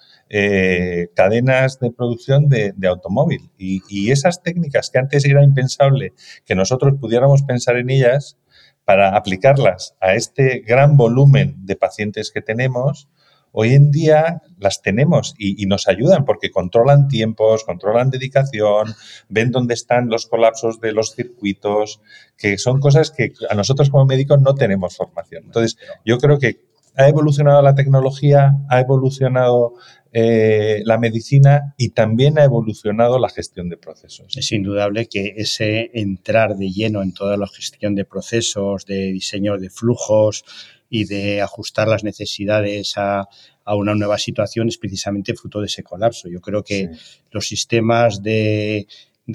cadenas 1.16 1.80
de 1.80 1.92
producción 1.92 2.50
de, 2.50 2.74
automóvil. 2.88 3.50
Y, 3.58 4.12
esas 4.12 4.42
técnicas 4.42 4.90
que 4.90 5.00
antes 5.00 5.26
era 5.26 5.44
impensable 5.44 6.14
que 6.46 6.56
nosotros 6.56 6.94
pudiéramos 7.00 7.44
pensar 7.44 7.78
en 7.78 7.90
ellas 7.90 8.38
para 8.86 9.18
aplicarlas 9.18 9.96
a 10.00 10.14
este 10.14 10.60
gran 10.60 10.96
volumen 10.96 11.58
de 11.66 11.76
pacientes 11.76 12.32
que 12.32 12.42
tenemos, 12.42 13.10
hoy 13.52 13.74
en 13.74 13.92
día 13.92 14.42
las 14.60 14.82
tenemos 14.82 15.34
y, 15.38 15.66
nos 15.66 15.88
ayudan 15.88 16.26
porque 16.26 16.52
controlan 16.52 17.08
tiempos, 17.08 17.64
controlan 17.64 18.10
dedicación, 18.10 18.94
ven 19.30 19.52
dónde 19.52 19.74
están 19.74 20.10
los 20.10 20.28
colapsos 20.28 20.80
de 20.80 20.92
los 20.92 21.16
circuitos, 21.16 22.02
que 22.38 22.58
son 22.58 22.80
cosas 22.80 23.12
que 23.12 23.34
a 23.50 23.56
nosotros 23.56 23.90
como 23.90 24.06
médicos 24.06 24.42
no 24.42 24.56
tenemos 24.56 24.96
formación. 24.96 25.46
Entonces, 25.46 25.78
yo 26.06 26.18
creo 26.18 26.40
que 26.40 26.68
ha 26.98 27.08
evolucionado 27.08 27.62
la 27.62 27.76
tecnología, 27.76 28.58
ha 28.70 28.80
evolucionado 28.80 29.74
eh, 30.20 30.82
la 30.84 30.98
medicina 30.98 31.76
y 31.78 31.90
también 31.90 32.40
ha 32.40 32.44
evolucionado 32.44 33.20
la 33.20 33.30
gestión 33.30 33.70
de 33.70 33.78
procesos. 33.78 34.36
Es 34.36 34.52
indudable 34.52 35.06
que 35.06 35.36
ese 35.38 35.92
entrar 35.94 36.56
de 36.56 36.72
lleno 36.72 37.04
en 37.04 37.14
toda 37.14 37.38
la 37.38 37.46
gestión 37.46 37.94
de 37.94 38.04
procesos, 38.04 38.88
de 38.88 39.12
diseño 39.12 39.60
de 39.60 39.70
flujos, 39.70 40.44
y 40.90 41.06
de 41.06 41.42
ajustar 41.42 41.88
las 41.88 42.04
necesidades 42.04 42.94
a, 42.98 43.28
a 43.64 43.76
una 43.76 43.94
nueva 43.94 44.18
situación 44.18 44.70
es 44.70 44.80
precisamente 44.80 45.36
fruto 45.36 45.60
de 45.60 45.68
ese 45.68 45.84
colapso. 45.84 46.30
Yo 46.30 46.42
creo 46.42 46.64
que 46.64 46.90
los 47.30 47.48
sistemas 47.48 48.24
de, 48.24 48.88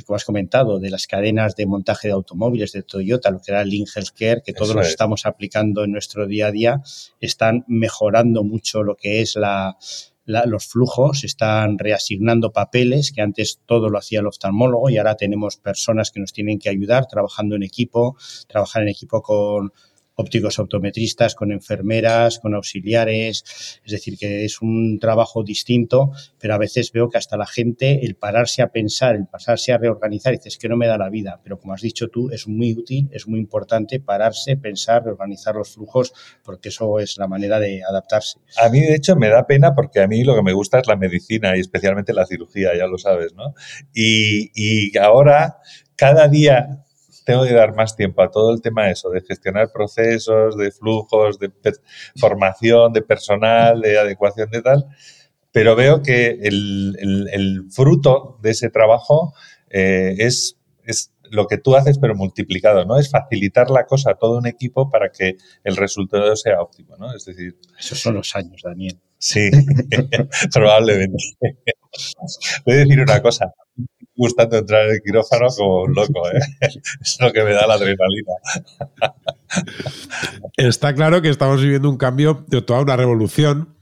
como 0.05 0.16
has 0.16 0.25
comentado, 0.25 0.81
de 0.81 0.90
las 0.90 1.07
cadenas 1.07 1.55
de 1.55 1.66
montaje 1.66 2.09
de 2.09 2.14
automóviles 2.14 2.73
de 2.73 2.83
Toyota, 2.83 3.31
lo 3.31 3.40
que 3.40 3.53
era 3.53 3.62
el 3.62 3.68
Lean 3.68 3.87
Healthcare, 3.87 4.42
que 4.42 4.53
todos 4.53 4.75
los 4.75 4.88
estamos 4.88 5.27
aplicando 5.27 5.85
en 5.85 5.92
nuestro 5.92 6.27
día 6.27 6.47
a 6.49 6.51
día, 6.51 6.83
están 7.21 7.64
mejorando 7.68 8.42
mucho 8.42 8.83
lo 8.83 8.97
que 8.97 9.21
es 9.21 9.37
la, 9.37 9.77
los 10.25 10.67
flujos, 10.67 11.25
están 11.25 11.79
reasignando 11.79 12.53
papeles, 12.53 13.13
que 13.13 13.23
antes 13.23 13.61
todo 13.67 13.89
lo 13.89 13.99
hacía 13.99 14.21
el 14.21 14.27
oftalmólogo 14.27 14.91
y 14.91 14.99
ahora 14.99 15.17
tenemos 15.17 15.57
personas 15.57 16.11
que 16.11 16.21
nos 16.21 16.33
tienen 16.33 16.59
que 16.59 16.69
ayudar 16.69 17.07
trabajando 17.07 17.57
en 17.57 17.63
equipo, 17.63 18.17
trabajar 18.49 18.83
en 18.83 18.89
equipo 18.89 19.23
con 19.23 19.73
ópticos 20.14 20.59
optometristas, 20.59 21.35
con 21.35 21.53
enfermeras, 21.53 22.38
con 22.38 22.55
auxiliares, 22.55 23.81
es 23.85 23.92
decir, 23.92 24.18
que 24.18 24.44
es 24.44 24.61
un 24.61 24.98
trabajo 25.01 25.42
distinto, 25.42 26.12
pero 26.38 26.55
a 26.55 26.59
veces 26.59 26.92
veo 26.92 27.09
que 27.09 27.18
hasta 27.18 27.37
la 27.37 27.46
gente, 27.46 28.05
el 28.05 28.16
pararse 28.16 28.62
a 28.62 28.68
pensar, 28.68 29.16
el 29.16 29.27
pasarse 29.27 29.72
a 29.72 29.79
reorganizar, 29.79 30.33
dices 30.33 30.59
que 30.59 30.68
no 30.68 30.77
me 30.77 30.87
da 30.87 30.98
la 30.98 31.09
vida, 31.09 31.40
pero 31.42 31.59
como 31.59 31.72
has 31.72 31.81
dicho 31.81 32.09
tú, 32.09 32.31
es 32.31 32.46
muy 32.46 32.72
útil, 32.72 33.09
es 33.12 33.27
muy 33.27 33.40
importante 33.40 34.01
pararse, 34.01 34.57
pensar, 34.57 35.05
reorganizar 35.05 35.55
los 35.55 35.75
flujos, 35.75 36.12
porque 36.44 36.68
eso 36.68 36.98
es 36.98 37.16
la 37.18 37.27
manera 37.27 37.59
de 37.59 37.83
adaptarse. 37.83 38.38
A 38.62 38.68
mí, 38.68 38.81
de 38.81 38.94
hecho, 38.94 39.16
me 39.16 39.29
da 39.29 39.46
pena 39.46 39.75
porque 39.75 40.01
a 40.01 40.07
mí 40.07 40.25
lo 40.25 40.35
que 40.35 40.42
me 40.42 40.53
gusta 40.53 40.79
es 40.79 40.87
la 40.87 40.96
medicina 40.96 41.57
y 41.57 41.61
especialmente 41.61 42.12
la 42.12 42.27
cirugía, 42.27 42.77
ya 42.77 42.87
lo 42.87 42.98
sabes, 42.98 43.35
¿no? 43.35 43.55
Y, 43.94 44.51
y 44.55 44.96
ahora, 44.98 45.59
cada 45.96 46.29
día 46.29 46.85
tengo 47.25 47.45
que 47.45 47.53
dar 47.53 47.75
más 47.75 47.97
tiempo 47.97 48.23
a 48.23 48.31
todo 48.31 48.53
el 48.53 48.61
tema 48.61 48.87
de 48.87 48.93
eso, 48.93 49.11
de 49.11 49.21
gestionar 49.23 49.71
procesos, 49.73 50.57
de 50.57 50.71
flujos, 50.71 51.39
de 51.39 51.51
formación 52.17 52.93
de 52.93 53.03
personal, 53.03 53.81
de 53.81 53.99
adecuación 53.99 54.51
de 54.51 54.63
tal, 54.63 54.87
pero 55.53 55.77
veo 55.77 56.03
que 56.03 56.39
el, 56.43 57.67
fruto 57.71 58.39
de 58.43 58.51
ese 58.51 58.71
trabajo 58.71 59.35
eh, 59.71 60.15
es, 60.19 60.59
es 60.85 61.13
lo 61.25 61.47
que 61.47 61.59
tú 61.59 61.77
haces, 61.77 61.99
pero 61.99 62.15
multiplicado, 62.15 62.85
¿no? 62.85 62.99
Es 62.99 63.11
facilitar 63.11 63.71
la 63.71 63.87
cosa 63.87 64.13
a 64.13 64.15
todo 64.15 64.39
un 64.39 64.47
equipo 64.47 64.91
para 64.91 65.11
que 65.11 65.37
el 65.65 65.77
resultado 65.77 66.37
sea 66.37 66.61
óptimo, 66.61 66.97
¿no? 66.99 67.15
Es 67.15 67.25
decir... 67.25 67.57
Esos 67.79 67.99
son 68.01 68.15
los 68.15 68.35
años, 68.37 68.61
Daniel. 68.63 68.99
Sí, 69.19 69.51
probablemente. 70.53 71.17
Voy 72.67 72.75
a 72.75 72.79
decir 72.79 73.01
una 73.01 73.23
cosa 73.23 73.53
gustando 74.23 74.57
entrar 74.57 74.87
en 74.87 74.93
el 74.93 75.03
quirófano 75.03 75.49
como 75.57 75.83
un 75.83 75.95
loco, 75.95 76.29
¿eh? 76.29 76.41
es 77.01 77.19
lo 77.21 77.33
que 77.33 77.43
me 77.43 77.53
da 77.53 77.67
la 77.67 77.75
adrenalina. 77.75 78.33
Está 80.57 80.95
claro 80.95 81.21
que 81.21 81.29
estamos 81.29 81.61
viviendo 81.61 81.91
un 81.91 81.97
cambio 81.97 82.45
de 82.47 82.63
toda 82.63 82.81
una 82.81 82.97
revolución, 82.97 83.77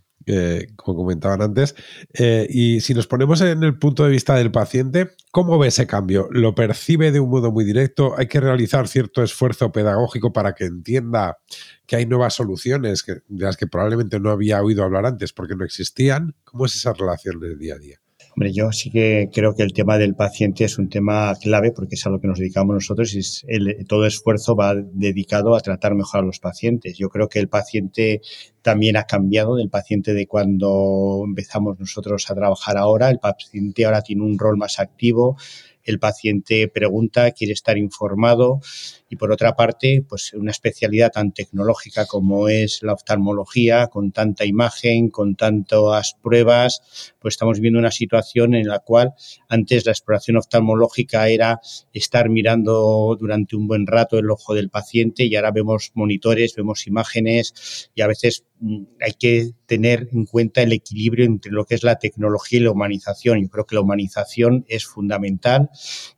como 0.76 0.98
comentaban 0.98 1.42
antes, 1.42 1.74
eh, 2.14 2.46
y 2.48 2.81
si 2.81 2.94
nos 2.94 3.07
ponemos 3.07 3.40
en 3.40 3.64
el 3.64 3.79
punto 3.79 4.05
de 4.05 4.11
vista 4.11 4.37
del 4.37 4.53
paciente, 4.53 5.11
¿cómo 5.33 5.59
ve 5.59 5.68
ese 5.68 5.87
cambio? 5.87 6.29
¿Lo 6.31 6.55
percibe 6.55 7.11
de 7.11 7.18
un 7.18 7.31
modo 7.31 7.50
muy 7.50 7.64
directo? 7.64 8.14
¿Hay 8.16 8.29
que 8.29 8.38
realizar 8.38 8.87
cierto 8.87 9.24
esfuerzo 9.24 9.72
pedagógico 9.72 10.33
para 10.33 10.55
que 10.55 10.66
entienda 10.66 11.38
que 11.87 11.96
hay 11.96 12.07
nuevas 12.07 12.35
soluciones 12.35 13.05
de 13.07 13.44
las 13.44 13.57
que 13.57 13.66
probablemente 13.66 14.20
no 14.20 14.31
había 14.31 14.62
oído 14.62 14.85
hablar 14.85 15.05
antes 15.05 15.33
porque 15.33 15.57
no 15.57 15.64
existían? 15.64 16.37
¿Cómo 16.44 16.66
es 16.66 16.76
esa 16.76 16.92
relación 16.92 17.40
del 17.40 17.59
día 17.59 17.74
a 17.74 17.79
día? 17.79 18.00
Hombre, 18.40 18.55
yo 18.55 18.72
sí 18.72 18.90
que 18.90 19.29
creo 19.31 19.55
que 19.55 19.62
el 19.62 19.74
tema 19.74 19.98
del 19.98 20.14
paciente 20.14 20.64
es 20.64 20.79
un 20.79 20.88
tema 20.88 21.35
clave 21.42 21.72
porque 21.72 21.96
es 21.96 22.07
a 22.07 22.09
lo 22.09 22.20
que 22.22 22.26
nos 22.26 22.38
dedicamos 22.38 22.72
nosotros 22.72 23.12
y 23.12 23.18
es 23.18 23.44
el, 23.46 23.85
todo 23.87 24.07
esfuerzo 24.07 24.57
va 24.57 24.74
dedicado 24.74 25.55
a 25.55 25.61
tratar 25.61 25.94
mejor 25.94 26.20
a 26.20 26.22
los 26.22 26.38
pacientes. 26.38 26.96
Yo 26.96 27.11
creo 27.11 27.29
que 27.29 27.38
el 27.38 27.50
paciente 27.50 28.22
también 28.62 28.96
ha 28.96 29.05
cambiado 29.05 29.57
del 29.57 29.68
paciente 29.68 30.14
de 30.14 30.26
cuando 30.26 31.22
empezamos 31.26 31.79
nosotros 31.79 32.31
a 32.31 32.35
trabajar 32.35 32.79
ahora. 32.79 33.11
El 33.11 33.18
paciente 33.18 33.85
ahora 33.85 34.00
tiene 34.00 34.22
un 34.22 34.38
rol 34.38 34.57
más 34.57 34.81
activo, 34.81 35.37
el 35.85 35.98
paciente 35.98 36.66
pregunta, 36.68 37.33
quiere 37.33 37.53
estar 37.53 37.76
informado 37.76 38.62
y 39.10 39.16
por 39.16 39.32
otra 39.32 39.56
parte, 39.56 40.04
pues 40.08 40.32
una 40.34 40.52
especialidad 40.52 41.10
tan 41.10 41.32
tecnológica 41.32 42.06
como 42.06 42.48
es 42.48 42.80
la 42.82 42.92
oftalmología, 42.92 43.88
con 43.88 44.12
tanta 44.12 44.44
imagen, 44.44 45.10
con 45.10 45.34
tantas 45.34 46.14
pruebas, 46.22 47.12
pues 47.18 47.34
estamos 47.34 47.58
viendo 47.58 47.80
una 47.80 47.90
situación 47.90 48.54
en 48.54 48.68
la 48.68 48.78
cual 48.78 49.12
antes 49.48 49.84
la 49.84 49.90
exploración 49.90 50.36
oftalmológica 50.36 51.28
era 51.28 51.60
estar 51.92 52.28
mirando 52.28 53.16
durante 53.18 53.56
un 53.56 53.66
buen 53.66 53.84
rato 53.88 54.16
el 54.16 54.30
ojo 54.30 54.54
del 54.54 54.70
paciente 54.70 55.24
y 55.24 55.34
ahora 55.34 55.50
vemos 55.50 55.90
monitores, 55.94 56.54
vemos 56.54 56.86
imágenes 56.86 57.90
y 57.96 58.02
a 58.02 58.06
veces 58.06 58.44
mm, 58.60 58.84
hay 59.00 59.12
que 59.18 59.50
tener 59.66 60.08
en 60.12 60.24
cuenta 60.24 60.62
el 60.62 60.72
equilibrio 60.72 61.24
entre 61.24 61.50
lo 61.50 61.64
que 61.64 61.74
es 61.74 61.82
la 61.82 61.98
tecnología 61.98 62.60
y 62.60 62.62
la 62.62 62.70
humanización. 62.70 63.42
Yo 63.42 63.48
creo 63.48 63.66
que 63.66 63.74
la 63.74 63.80
humanización 63.80 64.64
es 64.68 64.86
fundamental 64.86 65.68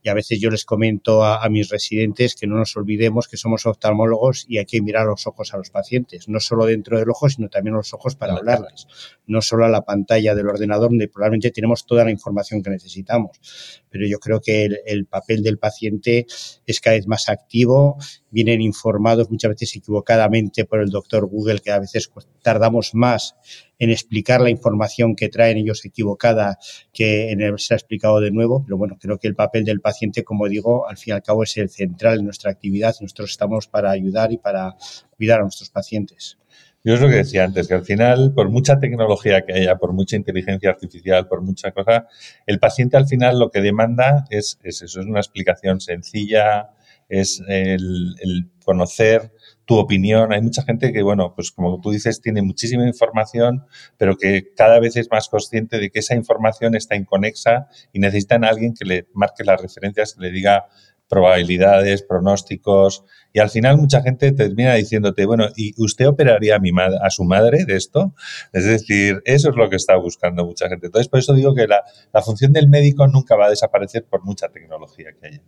y 0.02 0.11
a 0.11 0.14
veces 0.14 0.40
yo 0.40 0.50
les 0.50 0.66
comento 0.66 1.24
a, 1.24 1.42
a 1.42 1.48
mis 1.48 1.70
residentes 1.70 2.35
que 2.35 2.46
no 2.46 2.57
nos 2.57 2.76
olvidemos 2.83 3.29
que 3.29 3.37
somos 3.37 3.66
oftalmólogos 3.66 4.45
y 4.49 4.59
hay 4.59 4.66
que 4.66 4.83
mirar 4.83 5.07
los 5.07 5.27
ojos 5.27 5.55
a 5.55 5.57
los 5.57 5.71
pacientes, 5.71 6.29
no 6.29 6.40
solo 6.40 6.66
dentro 6.66 6.99
del 6.99 7.11
ojo, 7.11 7.29
sino 7.29 7.49
también 7.49 7.75
los 7.75 7.95
ojos 7.95 8.16
para 8.16 8.35
hablarles, 8.35 8.87
no 9.27 9.40
solo 9.40 9.64
a 9.64 9.68
la 9.68 9.83
pantalla 9.83 10.35
del 10.35 10.49
ordenador 10.49 10.90
donde 10.90 11.09
probablemente 11.09 11.51
tenemos 11.51 11.87
toda 11.87 12.05
la 12.05 12.11
información 12.11 12.62
que 12.62 12.71
necesitamos. 12.71 13.40
Pero 13.88 14.07
yo 14.07 14.18
creo 14.18 14.40
que 14.40 14.64
el, 14.64 14.81
el 14.87 15.07
papel 15.07 15.42
del 15.42 15.59
paciente 15.59 16.27
es 16.66 16.81
cada 16.81 16.97
vez 16.97 17.07
más 17.07 17.29
activo, 17.29 17.99
vienen 18.33 18.61
informados 18.61 19.31
muchas 19.31 19.51
veces 19.51 19.77
equivocadamente 19.77 20.64
por 20.64 20.81
el 20.81 20.90
doctor 20.90 21.27
Google, 21.27 21.61
que 21.61 21.71
a 21.71 21.79
veces 21.79 22.11
tardamos 22.42 22.95
más 22.95 23.37
en 23.79 23.90
explicar 23.90 24.40
la 24.40 24.51
información 24.51 25.14
que 25.14 25.29
traen 25.29 25.59
ellos 25.59 25.85
equivocada 25.85 26.59
que 26.92 27.31
en 27.31 27.40
el 27.40 27.59
ser 27.59 27.77
explicado 27.77 28.21
de 28.21 28.31
nuevo. 28.31 28.64
Pero 28.64 28.79
bueno, 28.79 28.97
creo 29.01 29.18
que 29.18 29.29
el 29.29 29.35
papel 29.35 29.64
del 29.64 29.81
paciente, 29.81 30.25
como 30.25 30.49
digo, 30.49 30.88
al 30.88 30.97
fin 30.97 31.12
y 31.12 31.14
al 31.14 31.23
cabo 31.23 31.42
es 31.42 31.57
el 31.57 31.68
central 31.68 32.18
en 32.21 32.25
nuestra 32.25 32.51
actividad. 32.51 32.95
Nosotros 33.01 33.31
estamos 33.31 33.68
para 33.68 33.90
ayudar 33.90 34.33
y 34.33 34.38
para 34.38 34.77
cuidar 35.16 35.40
a 35.40 35.42
nuestros 35.42 35.71
pacientes. 35.71 36.38
Yo 36.85 36.95
es 36.95 37.01
lo 37.01 37.09
que 37.09 37.14
decía 37.14 37.45
antes, 37.45 37.68
que 37.68 37.75
al 37.75 37.85
final, 37.85 38.33
por 38.35 38.51
mucha 38.51 38.81
tecnología 38.81 39.42
que 39.42 39.53
haya, 39.53 39.77
por 39.77 39.92
mucha 39.92 40.16
inteligencia 40.16 40.71
artificial, 40.71 41.29
por 41.29 41.40
mucha 41.40 41.71
cosa, 41.71 42.09
el 42.45 42.59
paciente 42.59 42.97
al 42.97 43.07
final 43.07 43.38
lo 43.38 43.51
que 43.51 43.61
demanda 43.61 44.25
es, 44.31 44.59
es 44.64 44.83
eso, 44.83 45.01
es 45.01 45.07
una 45.07 45.21
explicación 45.21 45.81
sencilla, 45.81 46.71
es 47.12 47.42
el, 47.46 48.51
conocer 48.64 49.33
tu 49.64 49.77
opinión. 49.77 50.33
Hay 50.33 50.40
mucha 50.40 50.62
gente 50.62 50.92
que, 50.92 51.03
bueno, 51.03 51.35
pues 51.35 51.51
como 51.51 51.81
tú 51.81 51.90
dices, 51.90 52.20
tiene 52.20 52.42
muchísima 52.42 52.87
información, 52.87 53.64
pero 53.98 54.16
que 54.16 54.53
cada 54.57 54.79
vez 54.81 54.96
es 54.96 55.11
más 55.11 55.29
consciente 55.29 55.79
de 55.79 55.90
que 55.90 55.98
esa 55.98 56.14
información 56.14 56.75
está 56.75 56.96
inconexa 56.96 57.68
y 57.92 57.98
necesitan 57.98 58.44
a 58.44 58.48
alguien 58.48 58.72
que 58.75 58.85
le 58.85 59.09
marque 59.14 59.44
las 59.44 59.61
referencias, 59.61 60.14
que 60.14 60.22
le 60.22 60.31
diga 60.31 60.66
probabilidades, 61.09 62.03
pronósticos, 62.03 63.05
y 63.35 63.40
al 63.40 63.51
final 63.51 63.77
mucha 63.77 64.01
gente 64.01 64.33
termina 64.33 64.75
diciéndote, 64.75 65.27
bueno, 65.27 65.48
¿y 65.57 65.75
usted 65.77 66.07
operaría 66.07 66.57
a, 66.57 66.59
mi 66.59 66.70
a 66.79 67.11
su 67.11 67.25
madre 67.25 67.66
de 67.66 67.77
esto? 67.77 68.14
Es 68.55 68.64
decir, 68.64 69.20
eso 69.27 69.51
es 69.51 69.57
lo 69.57 69.68
que 69.68 69.77
está 69.77 69.96
buscando 69.96 70.46
mucha 70.46 70.70
gente. 70.70 70.87
Entonces, 70.87 71.09
por 71.09 71.18
eso 71.18 71.35
digo 71.35 71.55
que 71.55 71.66
la, 71.66 71.83
la 72.14 72.22
función 72.22 72.53
del 72.55 72.68
médico 72.68 73.07
nunca 73.09 73.37
va 73.37 73.46
a 73.46 73.51
desaparecer 73.51 74.07
por 74.07 74.25
mucha 74.25 74.48
tecnología 74.48 75.11
que 75.20 75.27
haya. 75.27 75.42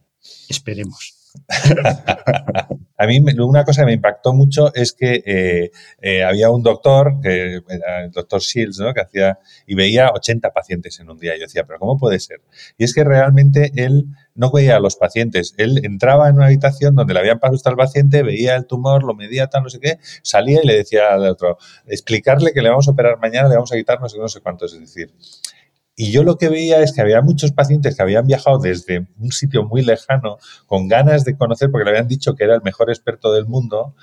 Esperemos. 0.51 1.24
a 2.97 3.07
mí 3.07 3.21
una 3.39 3.65
cosa 3.65 3.83
que 3.83 3.87
me 3.87 3.93
impactó 3.93 4.33
mucho 4.33 4.73
es 4.75 4.93
que 4.93 5.23
eh, 5.27 5.71
eh, 6.01 6.25
había 6.25 6.51
un 6.51 6.63
doctor, 6.63 7.21
que 7.23 7.57
el 7.57 8.11
doctor 8.13 8.41
Shields, 8.41 8.79
¿no? 8.79 8.95
que 8.95 9.01
hacía 9.01 9.39
y 9.67 9.75
veía 9.75 10.11
80 10.11 10.53
pacientes 10.53 11.01
en 11.01 11.11
un 11.11 11.19
día. 11.19 11.35
Yo 11.35 11.43
decía, 11.43 11.65
pero 11.65 11.79
¿cómo 11.79 11.99
puede 11.99 12.21
ser? 12.21 12.41
Y 12.79 12.85
es 12.85 12.95
que 12.95 13.05
realmente 13.05 13.73
él 13.77 14.07
no 14.35 14.51
veía 14.51 14.77
a 14.77 14.81
los 14.81 14.97
pacientes. 14.97 15.55
Él 15.59 15.81
entraba 15.85 16.29
en 16.29 16.37
una 16.37 16.47
habitación 16.47 16.95
donde 16.95 17.15
le 17.15 17.21
habían 17.21 17.39
pasado 17.39 17.71
al 17.71 17.77
paciente, 17.77 18.23
veía 18.23 18.57
el 18.57 18.67
tumor, 18.67 19.05
lo 19.05 19.15
medía, 19.15 19.49
tal, 19.49 19.65
no 19.65 19.69
sé 19.69 19.81
qué, 19.81 19.99
salía 20.23 20.61
y 20.63 20.67
le 20.67 20.77
decía 20.77 21.13
al 21.13 21.27
otro, 21.27 21.59
explicarle 21.87 22.53
que 22.53 22.63
le 22.63 22.71
vamos 22.71 22.89
a 22.89 22.93
operar 22.93 23.19
mañana, 23.19 23.49
le 23.49 23.57
vamos 23.57 23.73
a 23.73 23.77
quitar 23.77 24.01
no 24.01 24.09
sé, 24.09 24.19
no 24.19 24.29
sé 24.29 24.41
cuánto. 24.41 24.67
Es 24.67 24.79
decir, 24.79 25.13
y 25.97 26.11
yo 26.11 26.25
lo 26.25 26.39
que 26.39 26.49
veía 26.49 26.83
es 26.83 26.93
que 26.93 27.01
había 27.01 27.23
muchos 27.23 27.53
pacientes 27.53 27.97
que 27.97 28.03
habían 28.03 28.27
viajado 28.27 28.59
desde 28.59 29.07
un 29.19 29.31
sitio 29.31 29.65
muy 29.65 29.83
lejano 29.83 30.39
con 30.67 30.89
ganas 30.89 31.25
de 31.25 31.37
conocer, 31.37 31.71
porque 31.71 31.85
le 31.85 31.91
habían 31.91 32.09
dicho 32.09 32.35
que 32.35 32.45
era 32.45 32.57
el 32.57 32.63
mejor 32.63 32.91
experto 32.91 33.33
del 33.33 33.47
mundo, 33.47 33.95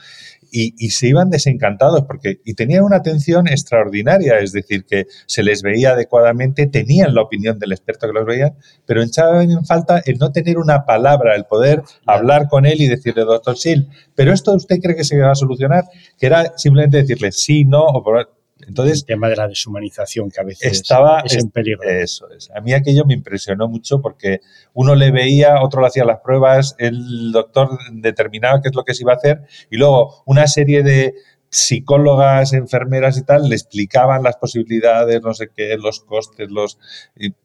y, 0.54 0.74
y, 0.78 0.90
se 0.90 1.08
iban 1.08 1.30
desencantados 1.30 2.04
porque 2.04 2.42
y 2.44 2.56
tenían 2.56 2.84
una 2.84 2.98
atención 2.98 3.48
extraordinaria, 3.48 4.40
es 4.40 4.52
decir, 4.52 4.84
que 4.86 5.08
se 5.26 5.44
les 5.44 5.62
veía 5.62 5.92
adecuadamente, 5.92 6.68
tenían 6.68 7.16
la 7.16 7.22
opinión 7.22 7.58
del 7.58 7.72
experto 7.72 8.08
que 8.08 8.14
los 8.14 8.26
veía, 8.26 8.54
pero 8.86 9.02
echaban 9.02 9.50
en 9.50 9.66
falta 9.66 10.02
el 10.06 10.18
no 10.18 10.34
tener 10.34 10.58
una 10.58 10.86
palabra, 10.86 11.36
el 11.36 11.46
poder 11.46 11.84
hablar 12.06 12.50
con 12.50 12.66
él 12.66 12.82
y 12.82 12.88
decirle, 12.88 13.24
doctor 13.24 13.58
Sil, 13.60 13.88
pero 14.14 14.34
esto 14.34 14.54
usted 14.54 14.80
cree 14.82 14.96
que 14.96 15.06
se 15.06 15.18
va 15.18 15.32
a 15.32 15.36
solucionar, 15.36 15.86
que 16.18 16.26
era 16.26 16.58
simplemente 16.58 16.98
decirle 16.98 17.32
sí, 17.32 17.64
no, 17.64 17.84
o 17.86 18.04
por, 18.04 18.41
entonces, 18.72 19.00
el 19.00 19.06
tema 19.06 19.28
de 19.28 19.36
la 19.36 19.50
deshumanización 19.50 20.32
que 20.32 20.40
a 20.40 20.46
veces 20.46 20.72
estaba 20.72 21.20
es 21.26 21.36
en 21.36 21.50
peligro. 21.50 21.84
Eso 21.84 22.30
es. 22.32 22.50
A 22.56 22.62
mí 22.62 22.72
aquello 22.72 23.04
me 23.06 23.14
impresionó 23.14 23.68
mucho 23.68 24.02
porque 24.02 24.40
uno 24.74 24.96
le 24.96 25.12
veía, 25.12 25.62
otro 25.62 25.82
le 25.82 25.88
hacía 25.88 26.06
las 26.06 26.22
pruebas, 26.22 26.76
el 26.80 27.34
doctor 27.34 27.78
determinaba 27.92 28.62
qué 28.62 28.70
es 28.70 28.76
lo 28.76 28.86
que 28.86 28.94
se 28.94 29.04
iba 29.04 29.12
a 29.12 29.18
hacer 29.18 29.42
y 29.70 29.76
luego 29.76 30.24
una 30.26 30.48
serie 30.48 30.84
de 30.84 31.16
psicólogas, 31.52 32.54
enfermeras 32.54 33.18
y 33.18 33.24
tal, 33.24 33.50
le 33.50 33.56
explicaban 33.56 34.24
las 34.24 34.38
posibilidades, 34.38 35.22
no 35.22 35.34
sé 35.34 35.50
qué, 35.54 35.78
los 35.78 36.00
costes, 36.00 36.50
los... 36.50 36.80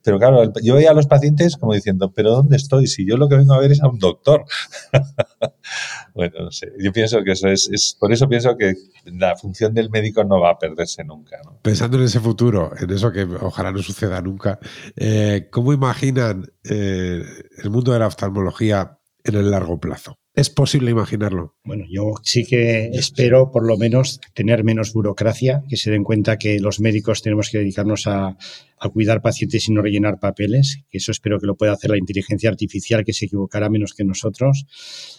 Pero 0.03 0.19
claro, 0.19 0.53
yo 0.63 0.77
veía 0.77 0.93
a 0.93 0.95
los 0.95 1.09
pacientes 1.09 1.57
como 1.57 1.75
diciendo, 1.75 2.13
pero 2.15 2.31
¿dónde 2.31 2.57
estoy? 2.57 2.87
Si 2.87 3.05
yo 3.05 3.17
lo 3.17 3.29
que 3.29 3.35
vengo 3.35 3.55
a 3.55 3.59
ver 3.59 3.73
es 3.73 3.83
a 3.83 3.89
un 3.89 3.99
doctor. 3.99 4.45
bueno, 6.15 6.45
no 6.45 6.51
sé, 6.53 6.73
yo 6.79 6.93
pienso 6.93 7.23
que 7.25 7.33
eso 7.33 7.49
es, 7.49 7.69
es, 7.73 7.97
por 7.99 8.13
eso 8.13 8.29
pienso 8.29 8.57
que 8.57 8.75
la 9.07 9.35
función 9.37 9.75
del 9.75 9.91
médico 9.91 10.23
no 10.23 10.41
va 10.41 10.51
a 10.51 10.59
perderse 10.59 11.03
nunca. 11.03 11.39
Pensando 11.63 11.99
en 11.99 12.05
ese 12.05 12.21
futuro, 12.21 12.71
en 12.79 12.89
eso 12.91 13.11
que 13.11 13.25
ojalá 13.25 13.73
no 13.73 13.83
suceda 13.83 14.23
nunca, 14.23 14.61
eh, 14.95 15.49
¿cómo 15.51 15.73
imaginan 15.73 16.47
eh, 16.63 17.25
el 17.59 17.71
mundo 17.71 17.93
de 17.93 17.99
la 17.99 18.07
oftalmología 18.07 19.01
en 19.25 19.35
el 19.35 19.51
largo 19.51 19.81
plazo? 19.81 20.17
¿Es 20.37 20.51
posible 20.51 20.91
imaginarlo? 20.91 21.55
Bueno, 21.65 21.87
yo 21.89 22.13
sí 22.23 22.45
que 22.45 22.91
espero 22.93 23.51
por 23.51 23.67
lo 23.67 23.79
menos 23.79 24.21
tener 24.35 24.65
menos 24.65 24.93
burocracia, 24.93 25.63
que 25.67 25.79
se 25.79 25.91
den 25.91 26.05
cuenta 26.05 26.37
que 26.37 26.61
los 26.61 26.79
médicos 26.79 27.23
tenemos 27.23 27.49
que 27.49 27.57
dedicarnos 27.57 28.07
a, 28.07 28.37
a, 28.79 28.89
cuidar 28.91 29.23
pacientes 29.23 29.67
y 29.67 29.73
no 29.73 29.81
rellenar 29.81 30.21
papeles, 30.21 30.83
que 30.91 30.99
eso 30.99 31.11
espero 31.11 31.41
que 31.41 31.47
lo 31.47 31.57
pueda 31.57 31.73
hacer 31.73 31.91
la 31.91 31.97
inteligencia 31.97 32.51
artificial, 32.51 33.03
que 33.03 33.15
se 33.15 33.25
equivocará 33.25 33.71
menos 33.71 33.95
que 33.95 34.05
nosotros. 34.05 34.67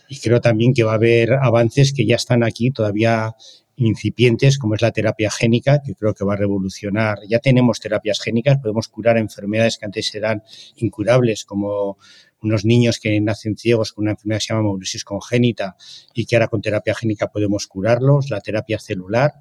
Y 0.07 0.19
creo 0.19 0.39
también 0.39 0.75
que 0.75 0.83
va 0.83 0.91
a 0.91 0.97
haber 0.97 1.33
avances 1.33 1.93
que 1.93 2.05
ya 2.05 2.15
están 2.15 2.43
aquí, 2.43 2.69
todavía 2.69 3.33
incipientes, 3.77 4.57
como 4.57 4.75
es 4.75 4.81
la 4.81 4.91
terapia 4.91 5.29
génica, 5.29 5.81
que 5.83 5.95
creo 5.95 6.13
que 6.13 6.25
va 6.25 6.33
a 6.33 6.37
revolucionar. 6.37 7.19
Ya 7.29 7.39
tenemos 7.39 7.79
terapias 7.79 8.19
génicas, 8.19 8.57
podemos 8.57 8.87
curar 8.87 9.17
enfermedades 9.17 9.77
que 9.77 9.85
antes 9.85 10.13
eran 10.15 10.43
incurables, 10.75 11.45
como 11.45 11.97
unos 12.41 12.65
niños 12.65 12.99
que 12.99 13.19
nacen 13.21 13.55
ciegos 13.55 13.93
con 13.93 14.03
una 14.03 14.11
enfermedad 14.11 14.39
que 14.39 14.45
se 14.45 14.53
llama 14.53 14.79
congénita 15.05 15.75
y 16.13 16.25
que 16.25 16.35
ahora 16.35 16.47
con 16.47 16.61
terapia 16.61 16.95
génica 16.95 17.27
podemos 17.27 17.67
curarlos, 17.67 18.29
la 18.29 18.41
terapia 18.41 18.79
celular. 18.79 19.33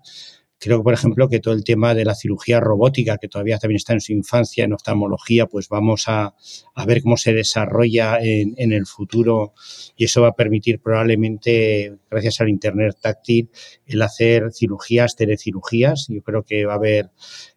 Creo 0.59 0.79
que, 0.79 0.85
por 0.85 0.95
ejemplo, 0.95 1.29
que 1.29 1.41
todo 1.41 1.55
el 1.55 1.65
tema 1.65 1.95
de 1.95 2.05
la 2.05 2.15
cirugía 2.15 2.61
robótica, 2.61 3.19
que 3.19 3.29
todavía 3.29 3.59
también 3.59 3.77
está 3.77 3.93
en 3.93 4.01
su 4.01 4.13
infancia 4.13 4.65
en 4.65 4.73
oftalmología, 4.73 5.47
pues 5.47 5.69
vamos 5.69 6.05
a, 6.09 6.35
a 6.75 6.87
ver 6.87 7.03
cómo 7.03 7.17
se 7.17 7.35
desarrolla 7.35 8.19
en, 8.21 8.55
en, 8.57 8.73
el 8.73 8.87
futuro 8.87 9.53
y 9.97 10.05
eso 10.05 10.23
va 10.23 10.29
a 10.29 10.35
permitir 10.35 10.81
probablemente, 10.81 11.99
gracias 12.11 12.41
al 12.41 12.49
Internet 12.49 12.97
táctil, 13.01 13.51
el 13.87 14.01
hacer 14.01 14.53
cirugías, 14.53 15.15
telecirugías. 15.15 16.07
Yo 16.09 16.23
creo 16.23 16.43
que 16.43 16.65
va 16.65 16.73
a 16.73 16.77
haber 16.77 17.11